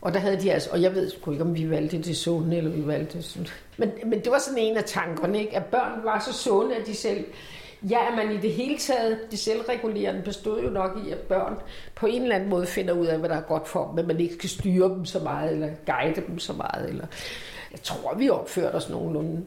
Og 0.01 0.13
der 0.13 0.19
havde 0.19 0.41
de 0.41 0.51
altså, 0.51 0.69
og 0.69 0.81
jeg 0.81 0.95
ved 0.95 1.09
sgu 1.09 1.31
ikke, 1.31 1.43
om 1.43 1.55
vi 1.55 1.69
valgte 1.69 1.97
det 1.97 2.17
sunde, 2.17 2.57
eller 2.57 2.71
vi 2.71 2.87
valgte 2.87 3.17
det 3.17 3.25
sunde. 3.25 3.49
Men, 3.77 3.91
men 4.05 4.19
det 4.19 4.31
var 4.31 4.39
sådan 4.39 4.59
en 4.59 4.77
af 4.77 4.83
tankerne, 4.83 5.39
ikke? 5.39 5.55
at 5.55 5.65
børn 5.65 6.03
var 6.03 6.19
så 6.19 6.33
sunde, 6.33 6.75
at 6.75 6.87
de 6.87 6.95
selv 6.95 7.25
Ja, 7.89 7.97
at 8.11 8.15
man 8.15 8.35
i 8.35 8.37
det 8.37 8.53
hele 8.53 8.77
taget, 8.77 9.19
det 9.31 9.39
selvregulerende 9.39 10.21
bestod 10.21 10.63
jo 10.63 10.69
nok 10.69 10.99
i, 11.07 11.11
at 11.11 11.17
børn 11.17 11.57
på 11.95 12.05
en 12.05 12.21
eller 12.21 12.35
anden 12.35 12.49
måde 12.49 12.65
finder 12.65 12.93
ud 12.93 13.05
af, 13.05 13.19
hvad 13.19 13.29
der 13.29 13.35
er 13.35 13.41
godt 13.41 13.67
for 13.67 13.85
dem, 13.85 13.95
men 13.95 14.07
man 14.07 14.19
ikke 14.19 14.33
skal 14.33 14.49
styre 14.49 14.89
dem 14.89 15.05
så 15.05 15.19
meget, 15.19 15.51
eller 15.51 15.69
guide 15.85 16.21
dem 16.27 16.39
så 16.39 16.53
meget. 16.53 16.89
Eller 16.89 17.05
jeg 17.71 17.81
tror, 17.83 18.15
vi 18.15 18.29
opførte 18.29 18.75
os 18.75 18.89
nogenlunde 18.89 19.45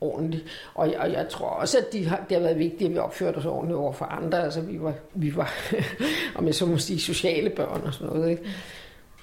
ordentligt. 0.00 0.44
Og 0.74 0.90
jeg, 0.92 0.98
og 0.98 1.12
jeg 1.12 1.28
tror 1.28 1.46
også, 1.46 1.78
at 1.78 1.92
de 1.92 2.06
har, 2.06 2.24
det 2.28 2.36
har 2.36 2.44
været 2.44 2.58
vigtigt, 2.58 2.88
at 2.88 2.94
vi 2.94 2.98
opførte 2.98 3.36
os 3.36 3.44
ordentligt 3.44 3.78
over 3.78 3.92
for 3.92 4.04
andre. 4.04 4.42
Altså, 4.42 4.60
vi 4.60 4.80
var, 4.80 4.94
vi 5.14 5.36
var 5.36 5.52
om 6.36 6.46
jeg 6.46 6.54
så 6.54 6.66
må 6.66 6.78
sige, 6.78 7.00
sociale 7.00 7.50
børn 7.50 7.82
og 7.86 7.94
sådan 7.94 8.16
noget. 8.16 8.30
Ikke? 8.30 8.42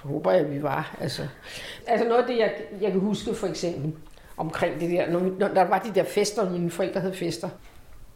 håber 0.03 0.31
jeg, 0.31 0.51
vi 0.51 0.63
var. 0.63 0.95
Altså, 1.01 1.27
altså 1.87 2.07
noget 2.07 2.21
af 2.21 2.27
det, 2.27 2.37
jeg, 2.37 2.53
jeg 2.81 2.91
kan 2.91 2.99
huske 2.99 3.35
for 3.35 3.47
eksempel 3.47 3.91
omkring 4.37 4.79
det 4.79 4.89
der, 4.89 5.11
når, 5.11 5.19
når 5.19 5.47
der 5.47 5.63
var 5.63 5.79
de 5.79 5.91
der 5.95 6.03
fester, 6.03 6.49
mine 6.49 6.71
forældre 6.71 7.01
havde 7.01 7.13
fester, 7.13 7.49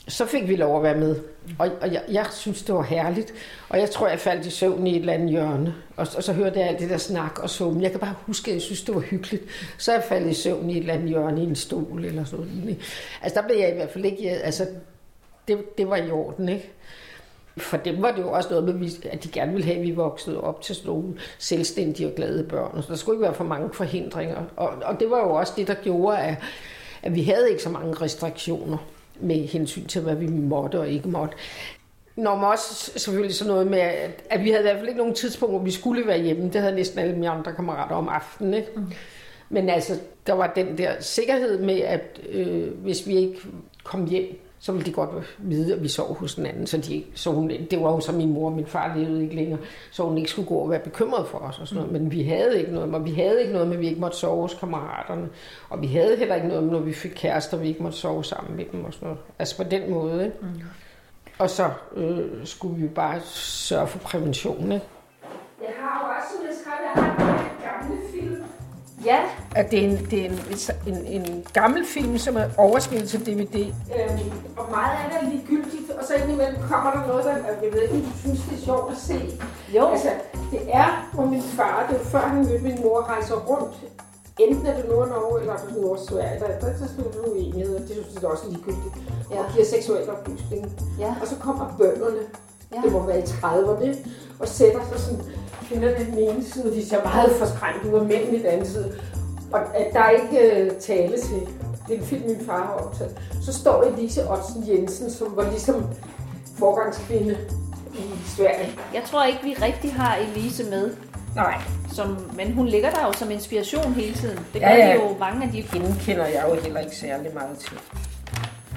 så 0.08 0.26
fik 0.26 0.48
vi 0.48 0.56
lov 0.56 0.78
at 0.78 0.84
være 0.84 0.98
med. 0.98 1.16
Og, 1.60 1.70
og 1.82 1.94
jeg, 1.94 2.04
jeg 2.12 2.26
synes, 2.32 2.64
det 2.64 2.76
var 2.76 2.82
herligt. 2.82 3.34
Og 3.70 3.80
jeg 3.80 3.90
tror, 3.90 4.08
jeg 4.08 4.20
faldt 4.20 4.46
i 4.46 4.50
søvn 4.50 4.88
i 4.88 4.92
et 4.92 5.00
eller 5.00 5.14
andet 5.14 5.30
hjørne. 5.30 5.76
Og, 5.98 6.08
og 6.18 6.24
så 6.24 6.34
hørte 6.34 6.60
jeg 6.60 6.68
alt 6.68 6.80
det 6.80 6.90
der 6.90 6.98
snak 6.98 7.40
og 7.40 7.50
summen. 7.50 7.84
Jeg 7.84 7.92
kan 7.92 8.00
bare 8.00 8.16
huske, 8.26 8.52
at 8.52 8.56
jeg 8.56 8.62
synes, 8.62 8.82
det 8.82 8.96
var 8.96 9.02
hyggeligt. 9.02 9.44
Så 9.78 9.94
jeg 9.94 10.04
faldt 10.10 10.28
i 10.28 10.34
søvn 10.34 10.70
i 10.70 10.74
et 10.74 10.80
eller 10.80 10.94
andet 10.94 11.10
hjørne 11.10 11.42
i 11.42 11.46
en 11.46 11.56
stol 11.56 12.06
eller 12.06 12.26
sådan 12.26 12.78
Altså 13.22 13.42
der 13.42 13.48
blev 13.48 13.58
jeg 13.58 13.72
i 13.72 13.76
hvert 13.76 13.90
fald 13.90 14.06
ikke... 14.06 14.30
Altså, 14.30 14.68
det, 15.48 15.78
det 15.78 15.90
var 15.90 15.96
i 15.96 16.12
orden, 16.12 16.50
ikke? 16.50 16.72
For 17.58 17.78
dem 17.78 18.02
var 18.02 18.12
det 18.12 18.22
jo 18.22 18.32
også 18.32 18.50
noget 18.50 18.76
med, 18.76 18.90
at 19.12 19.24
de 19.24 19.30
gerne 19.30 19.52
ville 19.52 19.66
have, 19.66 19.78
at 19.78 19.84
vi 19.84 19.92
voksede 19.92 20.42
op 20.42 20.62
til 20.62 20.76
sådan 20.76 20.92
nogle 20.92 21.14
selvstændige 21.38 22.08
og 22.08 22.16
glade 22.16 22.44
børn. 22.44 22.82
Så 22.82 22.88
der 22.90 22.96
skulle 22.96 23.16
ikke 23.16 23.24
være 23.24 23.34
for 23.34 23.44
mange 23.44 23.70
forhindringer. 23.74 24.44
Og, 24.56 24.70
og 24.70 25.00
det 25.00 25.10
var 25.10 25.20
jo 25.20 25.34
også 25.34 25.54
det, 25.56 25.68
der 25.68 25.74
gjorde, 25.74 26.18
at, 26.18 26.36
at 27.04 27.16
vi 27.16 27.24
havde 27.24 27.50
ikke 27.50 27.64
så 27.64 27.70
mange 27.70 27.94
restriktioner 27.94 28.78
med 29.20 29.48
hensyn 29.48 29.86
til, 29.86 30.02
hvad 30.02 30.16
vi 30.16 30.28
måtte 30.28 30.80
og 30.80 30.90
ikke 30.90 31.10
måtte. 31.10 31.38
Når 32.16 32.36
man 32.36 32.46
også 32.46 32.92
selvfølgelig 32.96 33.36
sådan 33.36 33.54
noget 33.54 33.68
med, 33.68 33.80
at, 33.80 34.24
at 34.30 34.44
vi 34.44 34.50
havde 34.50 34.62
i 34.62 34.68
hvert 34.68 34.78
fald 34.78 34.88
ikke 34.88 34.98
nogen 34.98 35.16
tidspunkt, 35.16 35.56
hvor 35.56 35.64
vi 35.64 35.72
skulle 35.72 36.08
være 36.08 36.22
hjemme. 36.22 36.44
Det 36.44 36.62
havde 36.62 36.76
næsten 36.76 37.00
alle 37.00 37.14
mine 37.14 37.30
andre 37.30 37.54
kammerater 37.54 37.96
om 37.96 38.10
aftenen. 38.10 38.54
Ikke? 38.54 38.68
Mm. 38.76 38.92
Men 39.50 39.70
altså, 39.70 39.94
der 40.28 40.34
var 40.34 40.54
den 40.56 40.78
der 40.78 40.92
sikkerhed 41.00 41.60
med, 41.60 41.80
at 41.80 42.22
øh, 42.30 42.74
hvis 42.74 43.08
vi 43.08 43.16
ikke 43.16 43.40
kom 43.84 44.08
hjem, 44.08 44.40
så 44.60 44.72
ville 44.72 44.86
de 44.86 44.92
godt 44.92 45.38
vide, 45.38 45.74
at 45.74 45.84
vi 45.84 45.88
sov 45.88 46.16
hos 46.16 46.36
den 46.36 46.46
anden. 46.46 46.68
Så, 46.68 46.78
de, 46.78 47.04
så 47.16 47.32
hun, 47.32 47.50
det 47.50 47.82
var 47.82 47.92
jo 47.92 48.00
så 48.00 48.12
min 48.12 48.34
mor 48.34 48.50
og 48.50 48.56
min 48.56 48.66
far 48.66 48.96
levede 48.96 49.24
ikke 49.24 49.36
længere, 49.36 49.60
så 49.92 50.04
hun 50.04 50.18
ikke 50.18 50.30
skulle 50.30 50.48
gå 50.48 50.56
og 50.56 50.70
være 50.70 50.80
bekymret 50.80 51.28
for 51.28 51.38
os. 51.38 51.60
Og 51.60 51.68
sådan 51.68 51.84
noget. 51.84 51.94
Mm. 51.94 52.02
Men 52.02 52.12
vi 52.12 52.24
havde 52.24 52.60
ikke 52.60 52.72
noget, 52.72 52.94
og 52.94 53.06
vi 53.06 53.12
havde 53.12 53.42
ikke 53.42 53.54
noget 53.54 53.68
med, 53.68 53.76
at 53.76 53.82
vi 53.82 53.88
ikke 53.88 54.02
måtte 54.02 54.18
sove 54.18 54.42
hos 54.42 54.54
kammeraterne. 54.54 55.30
Og 55.70 55.82
vi 55.82 55.88
havde 55.88 56.18
heller 56.18 56.36
ikke 56.36 56.48
noget 56.48 56.64
med, 56.64 56.72
når 56.72 56.80
vi 56.80 56.94
fik 56.94 57.12
kærester, 57.16 57.58
vi 57.58 57.68
ikke 57.68 57.84
måtte 57.84 57.98
sove 57.98 58.24
sammen 58.24 58.56
med 58.56 58.66
dem. 58.72 58.86
Og 58.86 58.94
sådan 58.94 59.08
noget. 59.08 59.22
Altså 59.40 59.58
på 59.58 59.64
den 59.64 59.92
måde. 59.92 60.26
Ikke? 60.26 60.38
Mm. 60.42 60.48
Og 61.40 61.50
så 61.50 61.70
øh, 61.96 62.26
skulle 62.44 62.82
vi 62.82 62.88
bare 62.88 63.22
sørge 63.22 63.88
for 63.88 64.00
prævention. 64.00 64.72
Ikke? 64.72 64.86
Jeg 65.62 65.74
har 65.80 65.97
Ja. 69.06 69.20
At 69.56 69.72
det 69.72 69.86
er, 69.86 69.90
en, 69.90 69.98
det 70.12 70.26
er 70.26 70.30
en, 70.88 70.96
en, 70.96 71.26
en 71.26 71.46
gammel 71.54 71.86
film, 71.86 72.18
som 72.18 72.38
er 72.38 72.46
overspillet 72.58 73.10
til 73.10 73.26
DVD. 73.26 73.56
Øhm, 73.56 74.32
og 74.58 74.66
meget 74.72 74.98
af 75.04 75.10
det 75.12 75.28
er 75.28 75.32
ligegyldigt, 75.32 75.92
og 75.92 76.04
så 76.06 76.14
indimellem 76.14 76.62
kommer 76.72 76.92
der 76.92 77.08
noget, 77.08 77.26
der, 77.26 77.36
jeg 77.64 77.74
ved 77.74 77.82
ikke, 77.82 77.96
du 77.96 78.18
synes, 78.20 78.40
det 78.50 78.60
er 78.60 78.66
sjovt 78.66 78.92
at 78.92 78.98
se. 78.98 79.20
Jo. 79.76 79.88
Altså, 79.88 80.10
det 80.52 80.62
er, 80.74 81.10
hvor 81.14 81.26
min 81.26 81.42
far, 81.42 81.88
det 81.90 82.02
er 82.02 82.06
før 82.06 82.20
han 82.20 82.46
mødte 82.46 82.64
min 82.64 82.82
mor, 82.82 83.02
rejser 83.02 83.36
rundt 83.36 83.76
enten 84.40 84.66
er 84.66 84.76
det 84.76 84.90
Nord-Norge 84.90 85.40
eller 85.42 85.58
det 85.58 85.82
Nord-Sverige, 85.82 86.40
der, 86.40 86.60
der, 86.60 86.78
der 86.80 86.88
spiller 86.88 87.12
du 87.12 87.32
uenighed, 87.32 87.76
og 87.76 87.82
det 87.82 87.90
synes 87.90 88.22
jeg 88.22 88.30
også 88.32 88.48
er 88.48 88.52
ligegyldigt, 88.52 88.96
ja. 89.32 89.40
og 89.40 89.46
giver 89.54 89.66
seksuel 89.66 90.10
oplysning. 90.10 90.72
Ja. 91.00 91.16
Og 91.22 91.28
så 91.28 91.36
kommer 91.36 91.76
bønderne, 91.78 92.22
ja. 92.72 92.82
det 92.84 92.92
må 92.92 93.06
være 93.06 93.20
i 93.20 93.24
30'erne, 93.24 94.10
og 94.40 94.48
sætter 94.48 94.80
sig 94.90 95.00
sådan, 95.00 95.24
kvinderne 95.68 96.06
den 96.06 96.18
ene 96.18 96.44
side, 96.44 96.76
de 96.76 96.86
ser 96.86 97.04
meget 97.04 97.32
forskræmt 97.40 97.86
ud, 97.86 98.00
og 98.00 98.06
mændene 98.06 98.38
i 98.38 98.40
den 98.40 98.46
anden 98.46 98.68
side. 98.68 98.94
Og 99.52 99.78
at 99.78 99.94
der 99.94 100.00
er 100.00 100.10
ikke 100.10 100.66
uh, 100.72 100.78
tale 100.82 101.18
til, 101.18 101.42
det 101.88 101.96
er 101.96 102.00
en 102.00 102.06
film, 102.06 102.26
min 102.28 102.46
far 102.46 102.66
har 102.66 102.74
optaget. 102.74 103.18
Så 103.42 103.54
står 103.54 103.84
Elise 103.84 104.30
Ottsen 104.30 104.64
Jensen, 104.68 105.12
som 105.12 105.28
var 105.36 105.50
ligesom 105.50 105.86
forgangskvinde 106.60 107.38
i 107.94 108.04
Sverige. 108.26 108.70
Jeg 108.94 109.04
tror 109.06 109.26
ikke, 109.26 109.40
vi 109.44 109.54
rigtig 109.54 109.94
har 109.94 110.16
Elise 110.16 110.64
med. 110.64 110.92
Nej. 111.36 111.62
Som, 111.94 112.18
men 112.36 112.54
hun 112.54 112.68
ligger 112.68 112.90
der 112.90 113.08
jo 113.08 113.14
som 113.14 113.32
inspiration 113.32 113.94
hele 113.94 114.14
tiden. 114.14 114.38
Det 114.54 114.62
gør 114.62 114.68
ja, 114.68 114.76
ja. 114.76 114.94
jo 114.94 115.18
mange 115.20 115.46
af 115.46 115.52
de... 115.52 115.62
Hende 115.62 115.96
kender 116.00 116.26
jeg 116.26 116.46
jo 116.50 116.62
heller 116.62 116.80
ikke 116.80 116.96
særlig 116.96 117.34
meget 117.34 117.58
til. 117.58 117.78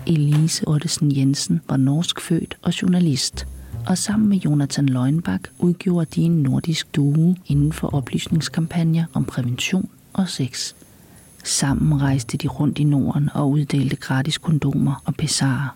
Elise 0.07 0.69
Ottesen 0.69 1.17
Jensen 1.17 1.61
var 1.69 1.77
norsk 1.77 2.21
født 2.21 2.59
og 2.63 2.83
journalist, 2.83 3.47
og 3.87 3.99
sammen 3.99 4.29
med 4.29 4.37
Jonathan 4.37 4.87
Løgnbak 4.87 5.41
udgjorde 5.59 6.07
de 6.15 6.23
en 6.23 6.43
nordisk 6.43 6.97
duo 6.97 7.35
inden 7.47 7.73
for 7.73 7.95
oplysningskampagner 7.95 9.05
om 9.15 9.25
prævention 9.25 9.91
og 10.13 10.29
sex. 10.29 10.75
Sammen 11.45 12.03
rejste 12.03 12.37
de 12.37 12.49
rundt 12.49 12.79
i 12.79 12.85
Norden 12.85 13.31
og 13.35 13.51
uddelte 13.51 13.97
gratis 13.97 14.39
kondomer 14.39 15.03
og 15.05 15.15
pessarer. 15.15 15.75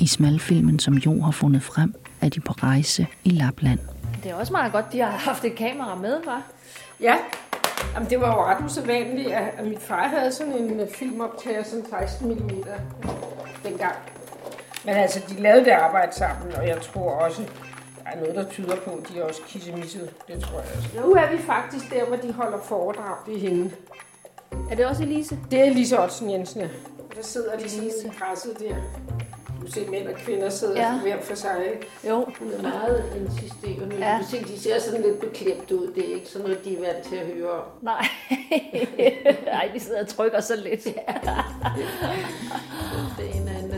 I 0.00 0.06
smalfilmen, 0.06 0.78
som 0.78 0.94
Jo 0.94 1.22
har 1.22 1.30
fundet 1.30 1.62
frem, 1.62 1.94
er 2.20 2.28
de 2.28 2.40
på 2.40 2.52
rejse 2.52 3.06
i 3.24 3.30
Lapland. 3.30 3.78
Det 4.22 4.30
er 4.30 4.34
også 4.34 4.52
meget 4.52 4.72
godt, 4.72 4.92
de 4.92 4.98
har 4.98 5.10
haft 5.10 5.44
et 5.44 5.54
kamera 5.54 5.94
med, 5.94 6.16
var? 6.26 6.42
Ja, 7.00 7.14
Jamen, 7.94 8.10
det 8.10 8.20
var 8.20 8.26
jo 8.26 8.44
ret 8.44 8.64
usædvanligt, 8.64 9.30
at 9.30 9.64
min 9.64 9.78
far 9.78 10.08
havde 10.08 10.32
sådan 10.32 10.52
en 10.52 10.80
filmoptager, 10.94 11.62
sådan 11.62 11.84
16 11.90 12.28
mm 12.28 12.38
dengang. 13.64 13.94
Men 14.84 14.94
altså, 14.94 15.20
de 15.28 15.42
lavede 15.42 15.64
det 15.64 15.70
arbejde 15.70 16.14
sammen, 16.14 16.52
og 16.52 16.66
jeg 16.66 16.80
tror 16.82 17.10
også, 17.10 17.42
der 18.04 18.10
er 18.10 18.20
noget, 18.20 18.34
der 18.34 18.44
tyder 18.44 18.76
på, 18.76 18.90
at 18.90 19.08
de 19.08 19.20
er 19.20 19.24
også 19.24 19.40
kissemisset. 19.48 20.10
Det 20.28 20.42
tror 20.42 20.60
jeg 20.60 20.68
også. 20.76 20.88
Nu 21.06 21.12
er 21.12 21.30
vi 21.30 21.38
faktisk 21.38 21.90
der, 21.90 22.04
hvor 22.04 22.16
de 22.16 22.32
holder 22.32 22.58
foredrag 22.58 23.16
i 23.28 23.38
hende. 23.38 23.70
Er 24.70 24.74
det 24.74 24.86
også 24.86 25.02
Elise? 25.02 25.38
Det 25.50 25.60
er 25.60 25.64
Elise 25.64 25.98
Ottsen 25.98 26.30
Jensen, 26.30 26.60
Der 27.16 27.22
sidder 27.22 27.56
de 27.56 27.64
i 27.64 27.90
græsset 28.18 28.58
der. 28.58 28.74
Du 29.60 29.70
ser 29.70 29.90
mænd 29.90 30.08
og 30.08 30.14
kvinder 30.14 30.48
sidder 30.48 30.80
ja. 30.80 30.98
hver 31.00 31.20
for 31.20 31.34
sig. 31.34 31.56
Ikke? 31.72 31.86
Jo. 32.08 32.26
Hun 32.38 32.52
er 32.52 32.62
meget 32.62 33.04
insisterende. 33.16 33.96
Ja. 33.96 34.18
Du 34.22 34.24
ser, 34.24 34.42
de 34.42 34.60
ser 34.60 34.80
sådan 34.80 35.02
lidt 35.02 35.20
beklemt 35.20 35.70
ud. 35.70 35.92
Det 35.94 36.10
er 36.10 36.14
ikke 36.14 36.28
sådan 36.28 36.48
noget, 36.48 36.64
de 36.64 36.76
er 36.76 36.80
vant 36.80 37.06
til 37.06 37.16
at 37.16 37.26
høre 37.26 37.50
om. 37.50 37.64
Nej. 37.82 38.06
Nej, 39.52 39.70
de 39.74 39.80
sidder 39.80 40.00
og 40.00 40.08
trykker 40.08 40.40
så 40.40 40.56
lidt. 40.56 40.86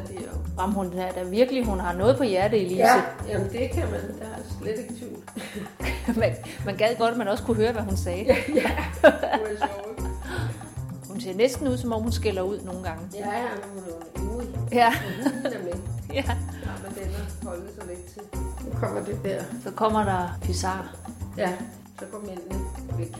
De 0.09 0.13
her. 0.13 0.29
Om 0.59 0.73
hun 0.73 0.93
er 0.99 1.13
der 1.13 1.25
virkelig, 1.25 1.65
hun 1.65 1.81
har 1.81 1.93
noget 1.93 2.17
på 2.17 2.23
hjertet, 2.23 2.63
Elise. 2.63 2.81
Ja, 2.81 3.03
jamen 3.29 3.53
det 3.53 3.71
kan 3.71 3.91
man. 3.91 4.01
Der 4.21 4.27
er 4.27 4.43
slet 4.61 4.79
ikke 4.79 4.95
tvivl. 4.95 5.19
man, 6.21 6.37
man 6.65 6.77
gad 6.77 6.97
godt, 6.99 7.11
at 7.11 7.19
man 7.19 7.29
også 7.29 7.45
kunne 7.45 7.57
høre, 7.57 7.73
hvad 7.73 7.83
hun 7.83 7.97
sagde. 7.97 8.25
ja, 8.25 8.35
ja. 8.55 8.71
det 9.03 9.13
var 9.23 9.67
sjovt. 9.67 10.09
Hun 11.09 11.21
ser 11.21 11.35
næsten 11.35 11.69
ud, 11.69 11.77
som 11.77 11.93
om 11.93 12.03
hun 12.03 12.13
skælder 12.13 12.43
ud 12.43 12.61
nogle 12.61 12.83
gange. 12.83 13.03
Ja, 13.15 13.39
ja, 13.39 13.49
hun 13.75 13.83
er 14.31 14.35
ude. 14.37 14.47
Ja. 14.73 14.77
ja. 16.15 16.15
ja. 16.15 16.25
men 16.83 16.95
den 16.95 17.15
holdet 17.43 17.71
så 17.81 17.87
lidt 17.89 18.05
til. 18.07 18.23
Nu 18.65 18.79
kommer 18.81 19.05
det 19.05 19.19
der. 19.25 19.43
Så 19.65 19.71
kommer 19.71 20.05
der 20.05 20.39
pizarre. 20.43 20.89
Ja, 21.37 21.53
så 21.99 22.05
går 22.13 22.19
mændene 22.19 22.65
væk. 22.99 23.17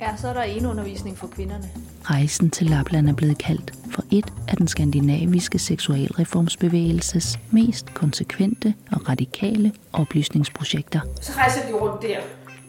Ja, 0.00 0.16
så 0.16 0.28
er 0.28 0.32
der 0.32 0.42
en 0.42 0.66
undervisning 0.66 1.18
for 1.18 1.26
kvinderne. 1.26 1.70
Rejsen 2.04 2.50
til 2.50 2.66
Lapland 2.66 3.08
er 3.08 3.14
blevet 3.14 3.38
kaldt 3.38 3.72
for 3.90 4.02
et 4.10 4.32
af 4.48 4.56
den 4.56 4.68
skandinaviske 4.68 5.58
seksualreformsbevægelses 5.58 7.38
mest 7.50 7.94
konsekvente 7.94 8.74
og 8.92 9.08
radikale 9.08 9.72
oplysningsprojekter. 9.92 11.00
Så 11.20 11.32
rejser 11.36 11.66
de 11.66 11.72
rundt 11.72 12.02
der 12.02 12.20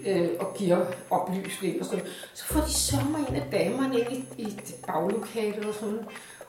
øh, 0.07 0.29
og 0.39 0.55
giver 0.57 0.85
oplysning 1.09 1.79
og 1.79 1.85
sådan 1.85 2.05
Så 2.33 2.45
får 2.45 2.59
de 2.61 2.73
sørme 2.73 3.17
en 3.29 3.35
af 3.35 3.43
damerne 3.51 4.00
ind 4.00 4.23
i, 4.38 4.41
i 4.41 4.45
et 4.45 4.75
baglokale 4.88 5.67
og 5.67 5.73
sådan 5.79 6.00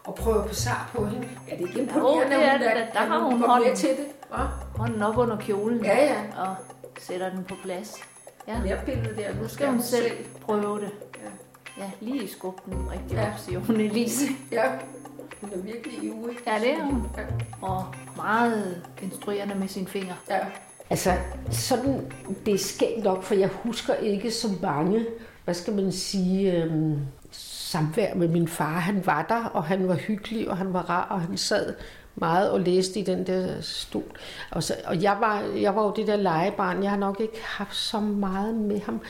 og 0.04 0.14
prøver 0.14 0.46
på 0.46 0.54
sar 0.54 0.90
på 0.94 1.06
hende. 1.06 1.28
Er 1.48 1.56
det 1.56 1.68
ikke 1.68 1.80
imponerende, 1.80 2.36
oh, 2.36 2.42
det 2.42 2.48
er, 2.48 2.58
der, 2.58 2.74
der, 2.74 2.92
der 2.92 3.00
har 3.00 3.18
hun, 3.18 3.32
hun 3.32 3.50
hånden, 3.50 3.76
til 3.76 3.88
det? 3.88 4.06
Hva? 4.28 4.42
hånden 4.76 5.02
op 5.02 5.16
under 5.16 5.36
kjolen 5.36 5.84
ja, 5.84 6.04
ja. 6.04 6.42
og 6.42 6.56
sætter 6.98 7.30
den 7.30 7.44
på 7.44 7.54
plads. 7.62 7.96
Ja. 8.48 8.62
Nærbilledet 8.62 9.16
der. 9.16 9.42
Nu 9.42 9.48
skal 9.48 9.68
hun 9.68 9.82
selv 9.82 10.12
prøve 10.40 10.80
det. 10.80 10.90
Ja, 11.78 11.90
lige 12.00 12.28
skubbe 12.28 12.62
den 12.66 12.90
rigtig 12.90 13.16
ja. 13.16 13.26
op, 13.26 13.38
siger 13.38 13.58
hun 13.58 13.76
Elise. 13.76 14.24
Ja, 14.52 14.64
hun 15.40 15.50
er 15.52 15.58
virkelig 15.58 16.04
ivrig. 16.04 16.36
Ja, 16.46 16.58
det 16.60 16.72
er 16.72 16.84
hun. 16.84 17.06
Ja. 17.16 17.22
Og 17.66 17.84
meget 18.16 18.82
instruerende 19.02 19.54
med 19.54 19.68
sine 19.68 19.86
fingre. 19.86 20.14
Ja. 20.30 20.38
Altså, 20.90 21.12
sådan, 21.50 22.12
det 22.46 22.54
er 22.54 22.58
skægt 22.58 23.04
nok, 23.04 23.22
for 23.22 23.34
jeg 23.34 23.48
husker 23.48 23.94
ikke 23.94 24.30
så 24.30 24.48
mange, 24.62 25.06
hvad 25.44 25.54
skal 25.54 25.74
man 25.74 25.92
sige, 25.92 26.62
øhm, 26.62 26.98
samvær 27.30 28.14
med 28.14 28.28
min 28.28 28.48
far. 28.48 28.78
Han 28.78 29.06
var 29.06 29.22
der, 29.28 29.44
og 29.44 29.64
han 29.64 29.88
var 29.88 29.94
hyggelig, 29.94 30.50
og 30.50 30.56
han 30.56 30.72
var 30.72 30.90
rar, 30.90 31.06
og 31.10 31.20
han 31.20 31.36
sad 31.36 31.74
meget 32.22 32.50
og 32.50 32.60
læste 32.60 33.00
i 33.00 33.02
den 33.02 33.26
der 33.26 33.60
stol. 33.60 34.18
Og, 34.50 34.62
så, 34.62 34.74
og 34.84 35.02
jeg, 35.02 35.16
var, 35.20 35.40
jeg 35.40 35.76
var 35.76 35.84
jo 35.84 35.92
det 35.96 36.06
der 36.06 36.16
legebarn. 36.16 36.82
Jeg 36.82 36.90
har 36.90 36.98
nok 36.98 37.20
ikke 37.20 37.40
haft 37.44 37.76
så 37.76 38.00
meget 38.00 38.54
med 38.54 38.80
ham, 38.80 39.00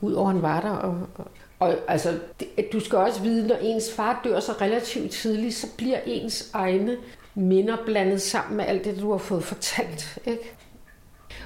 udover 0.00 0.30
han 0.30 0.42
var 0.42 0.60
der. 0.60 0.70
Og, 0.70 0.98
og, 1.14 1.26
og 1.58 1.74
altså, 1.88 2.18
det, 2.40 2.72
du 2.72 2.80
skal 2.80 2.98
også 2.98 3.22
vide, 3.22 3.48
når 3.48 3.56
ens 3.56 3.92
far 3.96 4.20
dør 4.24 4.40
så 4.40 4.52
relativt 4.60 5.10
tidligt, 5.10 5.54
så 5.54 5.66
bliver 5.76 5.98
ens 6.06 6.50
egne 6.52 6.96
minder 7.34 7.76
blandet 7.86 8.22
sammen 8.22 8.56
med 8.56 8.64
alt 8.64 8.84
det, 8.84 9.00
du 9.00 9.10
har 9.10 9.18
fået 9.18 9.44
fortalt. 9.44 10.18
Ikke? 10.26 10.52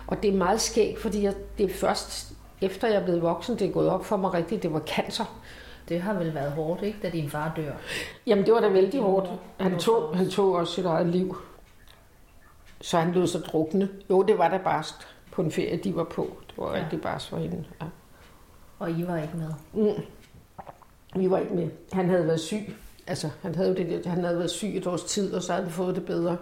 Og 0.06 0.22
det 0.22 0.32
er 0.32 0.36
meget 0.36 0.60
skægt, 0.60 1.00
fordi 1.00 1.22
jeg, 1.22 1.34
det 1.58 1.70
er 1.70 1.74
først 1.74 2.32
efter 2.60 2.88
jeg 2.88 2.96
er 2.96 3.04
blevet 3.04 3.22
voksen, 3.22 3.58
det 3.58 3.66
er 3.66 3.72
gået 3.72 3.88
op 3.88 4.04
for 4.04 4.16
mig 4.16 4.34
rigtigt, 4.34 4.62
det 4.62 4.72
var 4.72 4.80
cancer. 4.80 5.40
Det 5.88 6.00
har 6.00 6.14
vel 6.14 6.34
været 6.34 6.52
hårdt, 6.52 6.82
ikke, 6.82 6.98
da 7.02 7.10
din 7.10 7.30
far 7.30 7.52
dør? 7.56 7.72
Jamen, 8.26 8.46
det 8.46 8.54
var 8.54 8.60
da 8.60 8.68
vældig 8.68 9.00
hårdt. 9.00 9.30
Han 9.60 9.78
tog, 9.78 10.16
han 10.16 10.30
tog 10.30 10.52
også 10.54 10.72
sit 10.72 10.84
eget 10.84 11.06
liv. 11.06 11.36
Så 12.80 12.98
han 12.98 13.12
lød 13.12 13.26
sig 13.26 13.40
drukne. 13.40 13.88
Jo, 14.10 14.22
det 14.22 14.38
var 14.38 14.48
da 14.48 14.58
barst 14.58 14.94
på 15.32 15.42
en 15.42 15.52
ferie, 15.52 15.76
de 15.76 15.96
var 15.96 16.04
på. 16.04 16.36
Det 16.48 16.58
var 16.58 16.76
ja. 16.76 16.82
rigtig 16.82 17.00
barst 17.00 17.28
for 17.28 17.36
hende. 17.36 17.64
Ja. 17.80 17.86
Og 18.78 18.90
I 18.90 19.06
var 19.06 19.16
ikke 19.16 19.36
med? 19.36 19.50
Mm. 19.72 20.02
Vi 21.20 21.30
var 21.30 21.38
ikke 21.38 21.54
med. 21.54 21.68
Han 21.92 22.08
havde 22.08 22.26
været 22.26 22.40
syg. 22.40 22.74
Altså, 23.06 23.30
han 23.42 23.54
havde, 23.54 23.68
jo 23.68 23.74
det, 23.74 24.04
der- 24.04 24.10
han 24.10 24.24
havde 24.24 24.38
været 24.38 24.50
syg 24.50 24.76
et 24.76 24.86
års 24.86 25.04
tid, 25.04 25.34
og 25.34 25.42
så 25.42 25.52
havde 25.52 25.64
han 25.64 25.72
fået 25.72 25.96
det 25.96 26.04
bedre. 26.06 26.36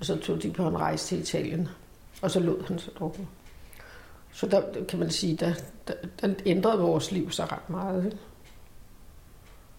Og 0.00 0.04
så 0.06 0.16
tog 0.16 0.42
de 0.42 0.50
på 0.52 0.66
en 0.68 0.80
rejse 0.80 1.06
til 1.06 1.20
Italien. 1.20 1.68
Og 2.22 2.30
så 2.30 2.40
lod 2.40 2.62
han 2.68 2.78
sig 2.78 2.92
drukne. 2.98 3.26
Så 4.32 4.46
der 4.46 4.62
kan 4.88 4.98
man 4.98 5.10
sige, 5.10 5.36
der, 5.36 5.52
der, 5.88 5.94
der 6.20 6.34
ændrede 6.46 6.78
vores 6.82 7.12
liv 7.12 7.30
så 7.30 7.44
ret 7.44 7.70
meget. 7.70 8.04
Ikke? 8.04 8.16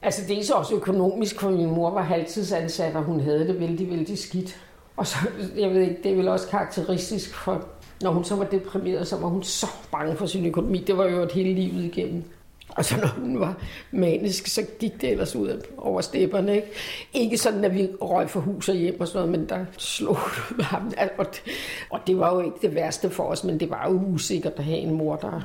Altså 0.01 0.21
det 0.27 0.39
er 0.39 0.43
så 0.43 0.53
også 0.53 0.75
økonomisk, 0.75 1.39
for 1.39 1.49
min 1.49 1.69
mor 1.69 1.89
var 1.89 2.01
halvtidsansat, 2.01 2.95
og 2.95 3.03
hun 3.03 3.19
havde 3.19 3.47
det 3.47 3.59
vældig, 3.59 3.89
vældig 3.89 4.17
skidt. 4.17 4.61
Og 4.97 5.07
så, 5.07 5.17
jeg 5.57 5.69
ved 5.69 5.81
ikke, 5.81 5.99
det 6.03 6.11
er 6.11 6.15
vel 6.15 6.27
også 6.27 6.47
karakteristisk 6.47 7.33
for, 7.33 7.65
når 8.01 8.11
hun 8.11 8.23
så 8.23 8.35
var 8.35 8.43
deprimeret, 8.43 9.07
så 9.07 9.17
var 9.17 9.27
hun 9.27 9.43
så 9.43 9.67
bange 9.91 10.15
for 10.15 10.25
sin 10.25 10.45
økonomi. 10.45 10.77
Det 10.77 10.97
var 10.97 11.05
jo 11.05 11.21
et 11.21 11.31
hele 11.31 11.53
livet 11.53 11.83
igennem. 11.83 12.23
Og 12.69 12.85
så 12.85 12.97
når 12.97 13.07
hun 13.07 13.39
var 13.39 13.57
manisk, 13.91 14.47
så 14.47 14.65
gik 14.79 15.01
det 15.01 15.11
ellers 15.11 15.35
ud 15.35 15.61
over 15.77 16.01
stepperne. 16.01 16.55
Ikke, 16.55 16.67
ikke 17.13 17.37
sådan, 17.37 17.63
at 17.63 17.75
vi 17.75 17.89
røg 18.01 18.29
for 18.29 18.39
hus 18.39 18.69
og 18.69 18.75
hjem 18.75 19.01
og 19.01 19.07
sådan 19.07 19.27
noget, 19.27 19.39
men 19.39 19.49
der 19.49 19.65
slog 19.77 20.17
det 20.57 20.65
ham. 20.65 20.91
Og 21.17 21.25
det, 21.25 21.41
og 21.89 21.99
det 22.07 22.19
var 22.19 22.35
jo 22.35 22.41
ikke 22.41 22.57
det 22.61 22.75
værste 22.75 23.09
for 23.09 23.23
os, 23.23 23.43
men 23.43 23.59
det 23.59 23.69
var 23.69 23.89
jo 23.89 24.01
usikkert 24.13 24.53
at 24.57 24.63
have 24.63 24.77
en 24.77 24.93
mor, 24.93 25.15
der, 25.15 25.41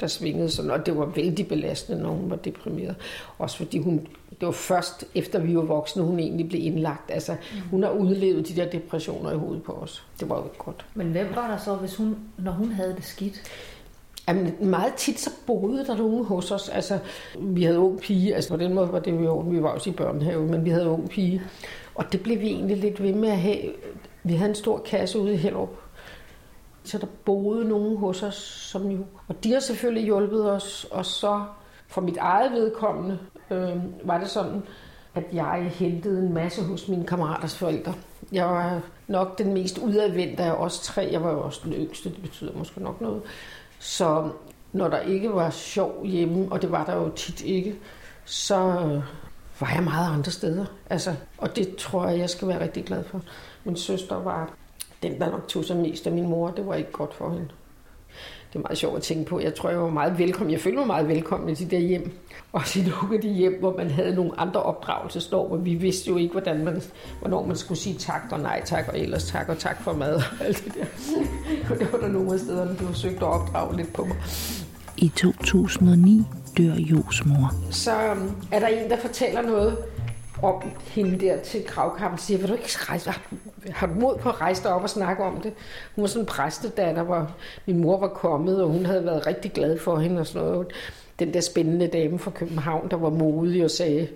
der 0.00 0.06
svingede 0.06 0.50
sådan. 0.50 0.70
Og 0.70 0.86
det 0.86 0.96
var 0.96 1.04
vældig 1.04 1.48
belastende, 1.48 2.02
når 2.02 2.10
hun 2.10 2.30
var 2.30 2.36
deprimeret. 2.36 2.96
Også 3.38 3.56
fordi 3.56 3.78
hun, 3.78 4.06
det 4.30 4.46
var 4.46 4.50
først 4.50 5.04
efter 5.14 5.38
vi 5.38 5.56
var 5.56 5.62
voksne, 5.62 6.02
hun 6.02 6.18
egentlig 6.18 6.48
blev 6.48 6.62
indlagt. 6.64 7.10
Altså, 7.10 7.36
hun 7.70 7.82
har 7.82 7.90
udlevet 7.90 8.48
de 8.48 8.56
der 8.56 8.70
depressioner 8.70 9.32
i 9.32 9.36
hovedet 9.36 9.62
på 9.62 9.72
os. 9.72 10.04
Det 10.20 10.28
var 10.28 10.36
jo 10.36 10.44
ikke 10.44 10.58
godt. 10.58 10.86
Men 10.94 11.06
hvem 11.06 11.26
var 11.34 11.50
der 11.50 11.56
så, 11.56 11.74
hvis 11.74 11.96
hun, 11.96 12.16
når 12.38 12.52
hun 12.52 12.72
havde 12.72 12.94
det 12.96 13.04
skidt? 13.04 13.42
Jamen, 14.28 14.54
meget 14.60 14.94
tit 14.94 15.20
så 15.20 15.30
boede 15.46 15.86
der 15.86 15.96
nogen 15.96 16.24
hos 16.24 16.50
os. 16.50 16.68
Altså, 16.68 16.98
vi 17.38 17.62
havde 17.62 17.78
ung 17.78 18.00
pige, 18.00 18.34
altså 18.34 18.50
på 18.50 18.56
den 18.56 18.74
måde 18.74 18.92
var 18.92 18.98
det 18.98 19.12
jo, 19.24 19.38
vi 19.38 19.62
var 19.62 19.68
også 19.68 19.90
i 19.90 19.92
børnehave, 19.92 20.46
men 20.46 20.64
vi 20.64 20.70
havde 20.70 20.88
ung 20.88 21.08
pige. 21.08 21.42
Og 21.94 22.12
det 22.12 22.22
blev 22.22 22.40
vi 22.40 22.46
egentlig 22.46 22.76
lidt 22.76 23.02
ved 23.02 23.12
med 23.12 23.28
at 23.28 23.38
have. 23.38 23.58
Vi 24.24 24.32
havde 24.32 24.48
en 24.48 24.54
stor 24.54 24.78
kasse 24.78 25.18
ude 25.18 25.34
i 25.34 25.36
Hellerup. 25.36 25.68
Så 26.88 26.98
der 26.98 27.06
boede 27.24 27.68
nogen 27.68 27.96
hos 27.96 28.22
os, 28.22 28.34
som 28.70 28.90
jo... 28.90 29.04
Og 29.28 29.44
de 29.44 29.52
har 29.52 29.60
selvfølgelig 29.60 30.04
hjulpet 30.04 30.50
os, 30.50 30.86
og 30.90 31.06
så 31.06 31.44
for 31.88 32.00
mit 32.00 32.16
eget 32.16 32.52
vedkommende 32.52 33.18
øh, 33.50 33.76
var 34.04 34.18
det 34.18 34.28
sådan, 34.28 34.62
at 35.14 35.24
jeg 35.32 35.72
hentede 35.74 36.18
en 36.18 36.34
masse 36.34 36.62
hos 36.62 36.88
mine 36.88 37.06
kammeraters 37.06 37.56
forældre. 37.58 37.94
Jeg 38.32 38.46
var 38.46 38.80
nok 39.06 39.38
den 39.38 39.54
mest 39.54 39.78
udadvendte 39.78 40.42
af 40.42 40.52
os 40.52 40.80
tre. 40.80 41.08
Jeg 41.12 41.22
var 41.24 41.30
jo 41.32 41.40
også 41.40 41.60
den 41.64 41.72
yngste, 41.72 42.08
det 42.08 42.22
betyder 42.22 42.52
måske 42.54 42.82
nok 42.82 43.00
noget. 43.00 43.22
Så 43.78 44.30
når 44.72 44.88
der 44.88 44.98
ikke 44.98 45.32
var 45.32 45.50
sjov 45.50 46.04
hjemme, 46.06 46.52
og 46.52 46.62
det 46.62 46.70
var 46.70 46.84
der 46.84 46.96
jo 46.96 47.08
tit 47.08 47.44
ikke, 47.44 47.78
så 48.24 48.54
øh, 48.54 49.02
var 49.60 49.72
jeg 49.74 49.82
meget 49.82 50.12
andre 50.12 50.30
steder. 50.30 50.64
Altså, 50.90 51.14
og 51.38 51.56
det 51.56 51.76
tror 51.76 52.08
jeg, 52.08 52.18
jeg 52.18 52.30
skal 52.30 52.48
være 52.48 52.60
rigtig 52.60 52.84
glad 52.84 53.04
for. 53.04 53.20
Min 53.64 53.76
søster 53.76 54.16
var 54.16 54.57
den, 55.02 55.20
der 55.20 55.30
nok 55.30 55.48
tog 55.48 55.64
sig 55.64 55.76
mest 55.76 56.06
af 56.06 56.12
min 56.12 56.28
mor. 56.28 56.50
Det 56.50 56.66
var 56.66 56.74
ikke 56.74 56.92
godt 56.92 57.14
for 57.14 57.30
hende. 57.30 57.48
Det 58.52 58.58
er 58.58 58.62
meget 58.62 58.78
sjovt 58.78 58.96
at 58.96 59.02
tænke 59.02 59.24
på. 59.24 59.40
Jeg 59.40 59.54
tror, 59.54 59.70
jeg 59.70 59.80
var 59.80 59.90
meget 59.90 60.18
velkommen. 60.18 60.52
Jeg 60.52 60.60
følte 60.60 60.78
mig 60.78 60.86
meget 60.86 61.08
velkommen 61.08 61.48
i 61.48 61.54
de 61.54 61.64
der 61.64 61.78
hjem. 61.78 62.18
Også 62.52 62.80
i 62.80 62.82
nogle 62.82 63.16
af 63.16 63.20
de 63.22 63.28
hjem, 63.28 63.56
hvor 63.60 63.76
man 63.76 63.90
havde 63.90 64.14
nogle 64.14 64.40
andre 64.40 64.62
opdragelsesnormer. 64.62 65.56
Vi 65.56 65.74
vidste 65.74 66.10
jo 66.10 66.16
ikke, 66.16 66.32
hvordan 66.32 66.64
man, 66.64 66.82
hvornår 67.20 67.46
man 67.46 67.56
skulle 67.56 67.78
sige 67.78 67.96
tak 67.98 68.22
og 68.30 68.40
nej 68.40 68.62
tak, 68.64 68.88
og 68.88 68.98
ellers 68.98 69.24
tak 69.24 69.48
og 69.48 69.58
tak 69.58 69.82
for 69.82 69.92
mad 69.92 70.14
og 70.14 70.22
alt 70.40 70.64
det 70.64 70.74
der. 70.74 70.84
Og 71.70 71.78
det 71.80 71.92
var 71.92 71.98
der 71.98 72.08
nogle 72.08 72.34
af 72.34 72.40
stederne, 72.40 72.70
der 72.70 72.86
forsøgte 72.86 73.26
at 73.26 73.32
opdrage 73.32 73.76
lidt 73.76 73.92
på 73.92 74.04
mig. 74.04 74.16
I 74.96 75.08
2009 75.08 76.22
dør 76.58 76.74
Jos 76.74 77.24
mor. 77.26 77.52
Så 77.70 78.10
øhm, 78.10 78.32
er 78.52 78.60
der 78.60 78.66
en, 78.66 78.90
der 78.90 78.96
fortæller 78.96 79.42
noget 79.42 79.76
om 80.42 80.62
hende 80.86 81.20
der 81.20 81.42
til 81.42 81.64
kravkampen, 81.66 82.18
siger, 82.18 82.38
vil 82.38 82.48
du 82.48 82.54
ikke 82.54 82.68
rejse, 82.78 83.12
har, 83.70 83.86
du 83.86 83.94
mod 83.94 84.16
på 84.16 84.28
at 84.28 84.40
rejse 84.40 84.62
dig 84.62 84.72
op 84.72 84.82
og 84.82 84.90
snakke 84.90 85.24
om 85.24 85.40
det? 85.40 85.52
Hun 85.94 86.02
var 86.02 86.08
sådan 86.08 86.22
en 86.22 86.26
præstedatter, 86.26 87.02
hvor 87.02 87.30
min 87.66 87.78
mor 87.78 87.98
var 88.00 88.08
kommet, 88.08 88.62
og 88.62 88.68
hun 88.68 88.86
havde 88.86 89.04
været 89.04 89.26
rigtig 89.26 89.52
glad 89.52 89.78
for 89.78 89.96
hende 89.98 90.20
og 90.20 90.26
sådan 90.26 90.48
noget. 90.48 90.66
Den 91.18 91.34
der 91.34 91.40
spændende 91.40 91.86
dame 91.86 92.18
fra 92.18 92.30
København, 92.30 92.90
der 92.90 92.96
var 92.96 93.10
modig 93.10 93.64
og 93.64 93.70
sagde, 93.70 94.08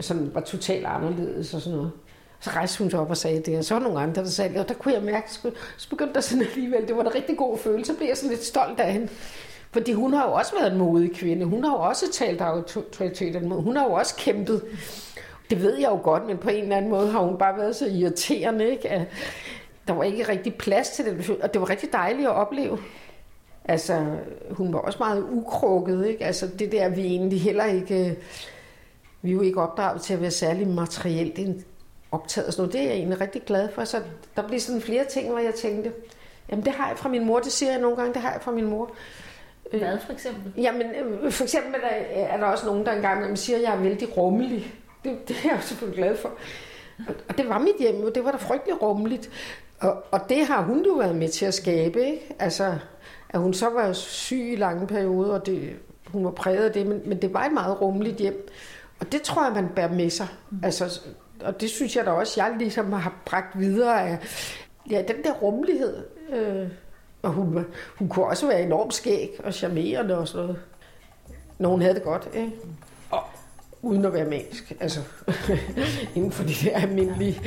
sådan 0.00 0.30
var 0.34 0.40
totalt 0.40 0.86
anderledes 0.86 1.54
og 1.54 1.60
sådan 1.60 1.76
noget. 1.76 1.92
Så 2.40 2.50
rejste 2.50 2.78
hun 2.78 2.90
sig 2.90 3.00
op 3.00 3.10
og 3.10 3.16
sagde 3.16 3.40
det, 3.40 3.58
og 3.58 3.64
så 3.64 3.74
var 3.74 3.80
nogle 3.82 4.00
andre, 4.00 4.22
der 4.22 4.28
sagde 4.28 4.52
det, 4.52 4.60
og 4.60 4.68
der 4.68 4.74
kunne 4.74 4.94
jeg 4.94 5.02
mærke, 5.02 5.32
så- 5.32 5.50
så 5.76 5.88
begyndte 5.90 6.14
der 6.14 6.20
sådan 6.20 6.44
alligevel, 6.54 6.88
det 6.88 6.96
var 6.96 7.02
en 7.02 7.14
rigtig 7.14 7.36
god 7.36 7.58
følelse, 7.58 7.92
så 7.92 7.96
blev 7.98 8.08
jeg 8.08 8.16
sådan 8.16 8.30
lidt 8.30 8.44
stolt 8.44 8.80
af 8.80 8.92
hende. 8.92 9.08
Fordi 9.72 9.92
hun 9.92 10.12
har 10.14 10.26
jo 10.28 10.32
også 10.32 10.52
været 10.60 10.72
en 10.72 10.78
modig 10.78 11.12
kvinde. 11.16 11.46
Hun 11.46 11.64
har 11.64 11.72
jo 11.72 11.78
også 11.80 12.12
talt 12.12 12.40
autoriteterne 12.40 13.48
mod. 13.48 13.62
Hun 13.62 13.76
har 13.76 13.84
jo 13.84 13.92
også 13.92 14.14
kæmpet. 14.16 14.62
Det 15.50 15.62
ved 15.62 15.76
jeg 15.76 15.90
jo 15.90 16.00
godt, 16.02 16.26
men 16.26 16.38
på 16.38 16.50
en 16.50 16.62
eller 16.62 16.76
anden 16.76 16.90
måde 16.90 17.10
har 17.10 17.20
hun 17.20 17.38
bare 17.38 17.56
været 17.56 17.76
så 17.76 17.86
irriterende, 17.86 18.70
ikke? 18.70 18.88
At 18.88 19.06
der 19.88 19.94
var 19.94 20.04
ikke 20.04 20.28
rigtig 20.28 20.54
plads 20.54 20.90
til 20.90 21.04
den. 21.04 21.24
Og 21.42 21.54
det 21.54 21.60
var 21.60 21.70
rigtig 21.70 21.92
dejligt 21.92 22.28
at 22.28 22.34
opleve. 22.34 22.78
Altså, 23.64 24.06
hun 24.50 24.72
var 24.72 24.78
også 24.78 24.98
meget 24.98 25.26
ukrukket, 25.30 26.06
ikke? 26.06 26.24
Altså, 26.24 26.46
det 26.58 26.72
der, 26.72 26.88
vi 26.88 27.00
egentlig 27.00 27.40
heller 27.40 27.64
ikke... 27.64 28.18
Vi 29.22 29.30
er 29.30 29.34
jo 29.34 29.40
ikke 29.40 29.62
opdraget 29.62 30.02
til 30.02 30.14
at 30.14 30.20
være 30.20 30.30
særlig 30.30 30.68
materielt 30.68 31.66
optaget 32.12 32.46
og 32.46 32.52
sådan 32.52 32.62
noget. 32.62 32.72
Det 32.72 32.80
er 32.80 32.84
jeg 32.84 32.94
egentlig 32.94 33.20
rigtig 33.20 33.42
glad 33.42 33.68
for. 33.74 33.84
Så 33.84 34.02
der 34.36 34.48
blev 34.48 34.60
sådan 34.60 34.80
flere 34.80 35.04
ting, 35.04 35.30
hvor 35.30 35.38
jeg 35.38 35.54
tænkte, 35.54 35.92
jamen 36.50 36.64
det 36.64 36.72
har 36.72 36.88
jeg 36.88 36.98
fra 36.98 37.08
min 37.08 37.24
mor, 37.24 37.38
det 37.38 37.52
siger 37.52 37.72
jeg 37.72 37.80
nogle 37.80 37.96
gange, 37.96 38.14
det 38.14 38.22
har 38.22 38.32
jeg 38.32 38.42
fra 38.42 38.50
min 38.50 38.66
mor. 38.66 38.90
Hvad 39.70 39.98
for 40.06 40.12
eksempel? 40.12 40.52
Jamen, 40.56 40.82
øh, 40.82 41.32
for 41.32 41.42
eksempel 41.44 41.74
er 41.74 41.88
der, 41.88 42.22
er 42.24 42.36
der 42.36 42.46
også 42.46 42.66
nogen, 42.66 42.86
der 42.86 42.92
engang 42.92 43.38
siger, 43.38 43.56
at 43.56 43.62
jeg 43.62 43.74
er 43.74 43.80
vældig 43.80 44.16
rummelig. 44.16 44.74
Det, 45.04 45.28
det 45.28 45.36
er 45.36 45.40
jeg 45.44 45.56
jo 45.56 45.60
selvfølgelig 45.60 46.04
glad 46.04 46.16
for. 46.16 46.28
Og, 47.08 47.14
og 47.28 47.38
det 47.38 47.48
var 47.48 47.58
mit 47.58 47.76
hjem, 47.78 48.00
jo. 48.00 48.08
det 48.08 48.24
var 48.24 48.30
da 48.30 48.36
frygtelig 48.36 48.82
rummeligt. 48.82 49.30
Og, 49.80 50.02
og 50.10 50.20
det 50.28 50.46
har 50.46 50.62
hun 50.62 50.84
jo 50.84 50.92
været 50.92 51.16
med 51.16 51.28
til 51.28 51.46
at 51.46 51.54
skabe, 51.54 52.06
ikke? 52.06 52.36
Altså, 52.38 52.78
at 53.28 53.40
hun 53.40 53.54
så 53.54 53.68
var 53.70 53.92
syg 53.92 54.52
i 54.52 54.56
lange 54.56 54.86
perioder, 54.86 55.34
og 55.34 55.46
det, 55.46 55.76
hun 56.06 56.24
var 56.24 56.30
præget 56.30 56.64
af 56.64 56.72
det, 56.72 56.86
men, 56.86 57.02
men 57.04 57.22
det 57.22 57.34
var 57.34 57.44
et 57.44 57.52
meget 57.52 57.80
rummeligt 57.80 58.16
hjem. 58.16 58.48
Og 59.00 59.12
det 59.12 59.22
tror 59.22 59.44
jeg, 59.44 59.52
man 59.54 59.68
bærer 59.76 59.92
med 59.92 60.10
sig. 60.10 60.28
Altså, 60.62 61.00
og 61.40 61.60
det 61.60 61.70
synes 61.70 61.96
jeg 61.96 62.06
da 62.06 62.10
også, 62.10 62.44
jeg 62.44 62.54
ligesom 62.58 62.92
har 62.92 63.14
bragt 63.24 63.58
videre 63.58 64.08
af 64.08 64.18
ja, 64.90 65.02
den 65.08 65.22
der 65.24 65.32
rummelighed. 65.32 66.04
Øh, 66.32 66.68
og 67.22 67.30
hun, 67.30 67.66
hun 67.98 68.08
kunne 68.08 68.26
også 68.26 68.46
være 68.46 68.62
enormt 68.62 68.94
skæg 68.94 69.40
og 69.44 69.54
charmerende 69.54 70.18
og 70.18 70.28
sådan 70.28 70.46
noget. 70.46 70.60
Når 71.58 71.68
hun 71.70 71.82
havde 71.82 71.94
det 71.94 72.02
godt, 72.02 72.28
ikke? 72.34 72.52
Og 73.10 73.22
uden 73.82 74.04
at 74.04 74.12
være 74.12 74.24
magisk. 74.24 74.72
Altså, 74.80 75.00
inden 76.14 76.32
for 76.32 76.44
de 76.44 76.54
der 76.64 76.76
almindelige, 76.76 77.40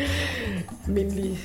almindelige 0.87 1.39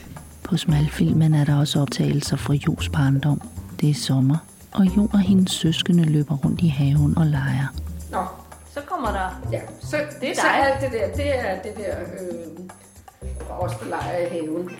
På 0.44 0.56
smalfilmen 0.56 1.34
er 1.34 1.44
der 1.44 1.58
også 1.58 1.80
optagelser 1.80 2.36
fra 2.36 2.54
Jos 2.54 2.88
barndom. 2.88 3.40
Det 3.80 3.90
er 3.90 3.94
sommer, 3.94 4.36
og 4.72 4.96
Jo 4.96 5.08
og 5.12 5.18
hendes 5.20 5.52
søskende 5.52 6.04
løber 6.04 6.36
rundt 6.36 6.60
i 6.60 6.68
haven 6.68 7.18
og 7.18 7.26
leger. 7.26 7.74
Nå, 8.10 8.24
Så 8.74 8.80
kommer 8.80 9.10
der... 9.12 9.48
ja. 9.52 9.60
Så, 9.80 9.96
Det 10.20 10.30
er 10.30 10.34
så 10.34 10.40
dig. 10.42 10.66
alt 10.72 10.80
det 10.80 10.92
der, 11.00 11.16
det 11.16 11.38
er 11.48 11.62
det 11.62 11.72
der, 11.76 11.96
øh, 12.00 13.60
os 13.60 13.72
der 13.76 13.86
leger 13.88 14.26
i 14.26 14.30
haven. 14.30 14.70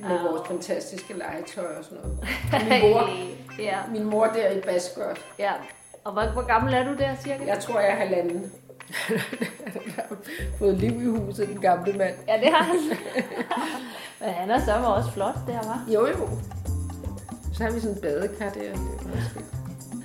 Med 0.00 0.10
Ah. 0.18 0.24
vores 0.24 0.48
fantastiske 0.48 1.14
legetøj 1.18 1.64
og 1.78 1.84
sådan 1.84 1.98
noget. 2.04 2.18
Og 2.52 2.60
min 2.70 2.92
mor, 2.92 3.08
ja, 3.58 3.76
min 3.92 4.04
mor 4.04 4.26
der 4.26 4.50
i 4.50 4.60
basskørt. 4.60 5.18
ja. 5.38 5.52
Og 6.04 6.12
hvor, 6.12 6.22
hvor 6.32 6.42
gammel 6.46 6.74
er 6.74 6.84
du 6.84 6.96
der, 6.98 7.10
cirka? 7.22 7.44
Jeg 7.46 7.58
tror, 7.60 7.80
jeg 7.80 7.90
er 7.90 7.96
halvanden. 7.96 8.42
fået 10.58 10.74
liv 10.78 11.02
i 11.02 11.06
huset, 11.06 11.48
den 11.48 11.60
gamle 11.60 11.92
mand. 11.92 12.14
Ja, 12.28 12.36
det 12.40 12.48
har 12.52 12.62
han. 12.64 12.76
Men 14.20 14.28
han 14.28 14.50
er 14.50 14.64
så 14.64 14.72
også 14.72 15.10
flot, 15.10 15.34
der 15.46 15.52
var. 15.52 15.84
Jo, 15.88 16.06
jo. 16.06 16.28
Så 17.52 17.62
har 17.64 17.70
vi 17.70 17.80
sådan 17.80 17.96
en 17.96 18.02
badekar 18.02 18.50
der. 18.50 18.60
Det 18.60 18.68
er 18.68 18.72
også 19.16 19.30
fedt. 19.34 19.44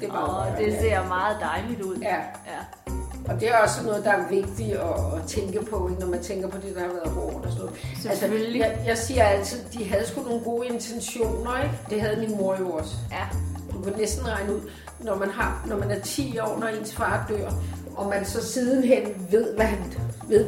Det 0.01 0.09
er 0.09 0.13
Og 0.13 0.45
godt, 0.45 0.57
det 0.57 0.67
ja. 0.73 0.81
ser 0.81 1.07
meget 1.07 1.37
dejligt 1.41 1.81
ud. 1.81 1.95
Ja, 1.97 2.15
ja. 2.15 2.91
og 3.33 3.39
det 3.39 3.49
er 3.49 3.57
også 3.57 3.83
noget, 3.83 4.05
der 4.05 4.11
er 4.11 4.27
vigtigt 4.29 4.71
at, 4.71 4.89
at 5.17 5.27
tænke 5.27 5.65
på, 5.65 5.91
når 5.99 6.07
man 6.07 6.23
tænker 6.23 6.47
på 6.49 6.57
det, 6.57 6.75
der 6.75 6.81
har 6.81 6.87
været 6.87 7.09
hårdt 7.09 7.45
og 7.45 7.51
sådan 7.51 7.65
noget. 7.65 7.79
Selvfølgelig. 8.01 8.63
Altså, 8.65 8.79
jeg, 8.79 8.87
jeg 8.87 8.97
siger 8.97 9.23
altid, 9.23 9.59
de 9.73 9.89
havde 9.89 10.07
sgu 10.07 10.21
nogle 10.21 10.43
gode 10.43 10.67
intentioner, 10.67 11.63
ikke? 11.63 11.75
Det 11.89 12.01
havde 12.01 12.19
min 12.27 12.37
mor 12.37 12.55
jo 12.59 12.71
også. 12.71 12.95
Ja. 13.11 13.25
Du 13.73 13.81
kan 13.81 13.93
næsten 13.97 14.27
regne 14.27 14.55
ud, 14.55 14.61
når 14.99 15.15
man, 15.15 15.29
har, 15.29 15.65
når 15.67 15.77
man 15.77 15.91
er 15.91 15.99
10 15.99 16.39
år, 16.39 16.59
når 16.59 16.67
ens 16.67 16.95
far 16.95 17.25
dør, 17.29 17.49
og 17.95 18.09
man 18.09 18.25
så 18.25 18.45
sidenhen 18.45 19.27
ved, 19.31 19.55
hvad 19.55 19.65
han, 19.65 19.93
ved, 20.27 20.45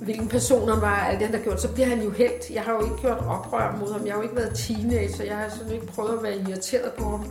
hvilken 0.00 0.28
person 0.28 0.68
han 0.68 0.80
var, 0.80 0.96
alt 0.96 1.18
det 1.18 1.26
han 1.26 1.36
har 1.36 1.42
gjort, 1.42 1.60
så 1.60 1.72
bliver 1.72 1.88
han 1.88 2.02
jo 2.02 2.10
helt. 2.10 2.50
Jeg 2.50 2.62
har 2.62 2.72
jo 2.72 2.84
ikke 2.84 2.96
gjort 3.00 3.18
oprør 3.28 3.76
mod 3.80 3.92
ham. 3.92 4.06
Jeg 4.06 4.12
har 4.12 4.18
jo 4.18 4.22
ikke 4.22 4.36
været 4.36 4.52
teenager. 4.54 5.24
Jeg 5.24 5.36
har 5.36 5.48
sådan 5.48 5.72
ikke 5.72 5.86
prøvet 5.86 6.16
at 6.16 6.22
være 6.22 6.36
irriteret 6.48 6.92
på 6.92 7.04
ham. 7.04 7.24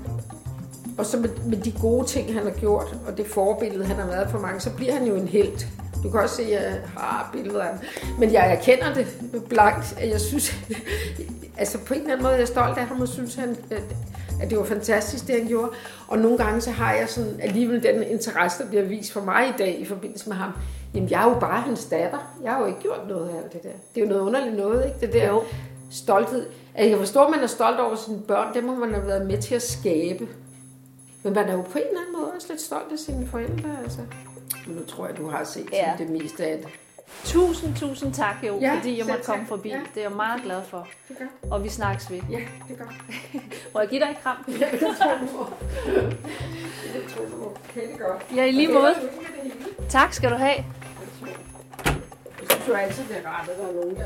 Og 0.97 1.05
så 1.05 1.17
med, 1.17 1.29
med 1.45 1.57
de 1.57 1.71
gode 1.71 2.07
ting, 2.07 2.33
han 2.33 2.43
har 2.43 2.51
gjort, 2.51 2.95
og 3.07 3.17
det 3.17 3.27
forbillede, 3.27 3.85
han 3.85 3.95
har 3.95 4.07
været 4.07 4.29
for 4.29 4.39
mange, 4.39 4.59
så 4.59 4.69
bliver 4.75 4.93
han 4.93 5.07
jo 5.07 5.15
en 5.15 5.27
helt. 5.27 5.67
Du 6.03 6.09
kan 6.09 6.19
også 6.19 6.35
se, 6.35 6.43
at 6.43 6.49
jeg 6.51 6.81
har 6.97 7.29
billeder 7.33 7.61
af 7.61 7.67
ham. 7.67 7.79
Men 8.19 8.33
jeg 8.33 8.51
erkender 8.51 8.93
det 8.93 9.07
blankt, 9.49 9.95
at 9.99 10.09
jeg 10.09 10.21
synes, 10.21 10.55
altså 11.57 11.77
på 11.77 11.93
en 11.93 11.99
eller 11.99 12.11
anden 12.11 12.23
måde 12.23 12.33
jeg 12.33 12.41
er 12.41 12.45
stolt 12.45 12.77
af 12.77 12.85
ham, 12.85 13.01
og 13.01 13.07
synes, 13.07 13.35
han, 13.35 13.57
at 13.71 13.83
det 14.49 14.57
var 14.57 14.63
fantastisk, 14.63 15.27
det 15.27 15.35
han 15.35 15.47
gjorde. 15.47 15.71
Og 16.07 16.19
nogle 16.19 16.37
gange 16.37 16.61
så 16.61 16.71
har 16.71 16.93
jeg 16.93 17.09
sådan 17.09 17.39
alligevel 17.41 17.83
den 17.83 18.03
interesse, 18.03 18.63
der 18.63 18.69
bliver 18.69 18.83
vist 18.83 19.11
for 19.11 19.21
mig 19.21 19.49
i 19.49 19.53
dag 19.57 19.79
i 19.79 19.85
forbindelse 19.85 20.29
med 20.29 20.37
ham. 20.37 20.51
Jamen, 20.93 21.09
jeg 21.09 21.23
er 21.23 21.33
jo 21.33 21.39
bare 21.39 21.61
hans 21.61 21.85
datter. 21.85 22.37
Jeg 22.43 22.51
har 22.51 22.59
jo 22.59 22.65
ikke 22.65 22.79
gjort 22.79 23.07
noget 23.07 23.29
af 23.29 23.37
alt 23.37 23.53
det 23.53 23.63
der. 23.63 23.69
Det 23.95 24.01
er 24.01 24.05
jo 24.05 24.09
noget 24.09 24.21
underligt 24.21 24.57
noget, 24.57 24.85
ikke? 24.85 24.99
Det 25.01 25.13
der 25.13 25.27
jo. 25.27 25.43
stolthed. 25.91 26.45
Altså, 26.75 26.89
jeg 26.89 26.97
forstår, 26.97 27.25
at 27.25 27.31
man 27.31 27.39
er 27.39 27.47
stolt 27.47 27.79
over 27.79 27.95
sine 27.95 28.21
børn. 28.27 28.53
Det 28.53 28.63
må 28.63 28.75
man 28.75 28.93
have 28.93 29.07
været 29.07 29.25
med 29.25 29.41
til 29.41 29.55
at 29.55 29.61
skabe. 29.61 30.27
Men 31.23 31.33
man 31.33 31.49
er 31.49 31.53
jo 31.53 31.61
på 31.61 31.77
en 31.77 31.83
eller 31.87 32.01
anden 32.01 32.13
måde 32.19 32.31
også 32.35 32.47
lidt 32.49 32.61
stolt 32.61 32.91
af 32.91 32.99
sine 32.99 33.27
forældre, 33.27 33.69
altså. 33.83 33.99
Men 34.67 34.75
nu 34.75 34.85
tror 34.87 35.07
jeg, 35.07 35.17
du 35.17 35.29
har 35.29 35.43
set 35.43 35.69
ja. 35.73 35.93
det 35.97 36.09
meste 36.09 36.45
af 36.45 36.57
det. 36.57 36.67
Tusind, 37.25 37.75
tusind 37.75 38.13
tak, 38.13 38.35
jo, 38.47 38.59
ja, 38.59 38.75
fordi 38.75 38.97
jeg 38.97 39.05
måtte 39.05 39.23
komme 39.23 39.45
forbi. 39.47 39.69
Ja. 39.69 39.79
Det 39.95 39.97
er 39.97 40.01
jeg 40.01 40.11
meget 40.11 40.43
glad 40.43 40.63
for. 40.63 40.87
Det 41.07 41.17
gør. 41.17 41.25
Og 41.51 41.63
vi 41.63 41.69
snakkes 41.69 42.11
ved. 42.11 42.19
Ja, 42.29 42.39
det 42.67 42.77
gør. 42.77 42.85
Må 43.73 43.79
jeg 43.79 43.89
give 43.89 44.01
dig 44.01 44.09
et 44.09 44.23
kram? 44.23 44.37
Ja, 44.47 44.67
det 44.71 44.79
tror 44.79 45.17
du 45.21 45.37
må. 45.37 45.45
Det 46.93 47.13
tror 47.15 47.25
du 47.25 47.37
må. 47.37 47.55
Ja, 48.35 48.45
i 48.45 48.51
lige 48.51 48.67
måde. 48.67 48.95
Tak 49.89 50.13
skal 50.13 50.31
du 50.31 50.35
have. 50.35 50.55
Jeg 52.39 52.47
synes 52.51 52.67
jo 52.67 52.73
altid, 52.73 53.03
det 53.03 53.17
er 53.25 53.29
rart, 53.29 53.49
at 53.49 53.57
der 53.57 53.67
er 53.67 53.73
nogen, 53.73 53.95
der 53.95 54.05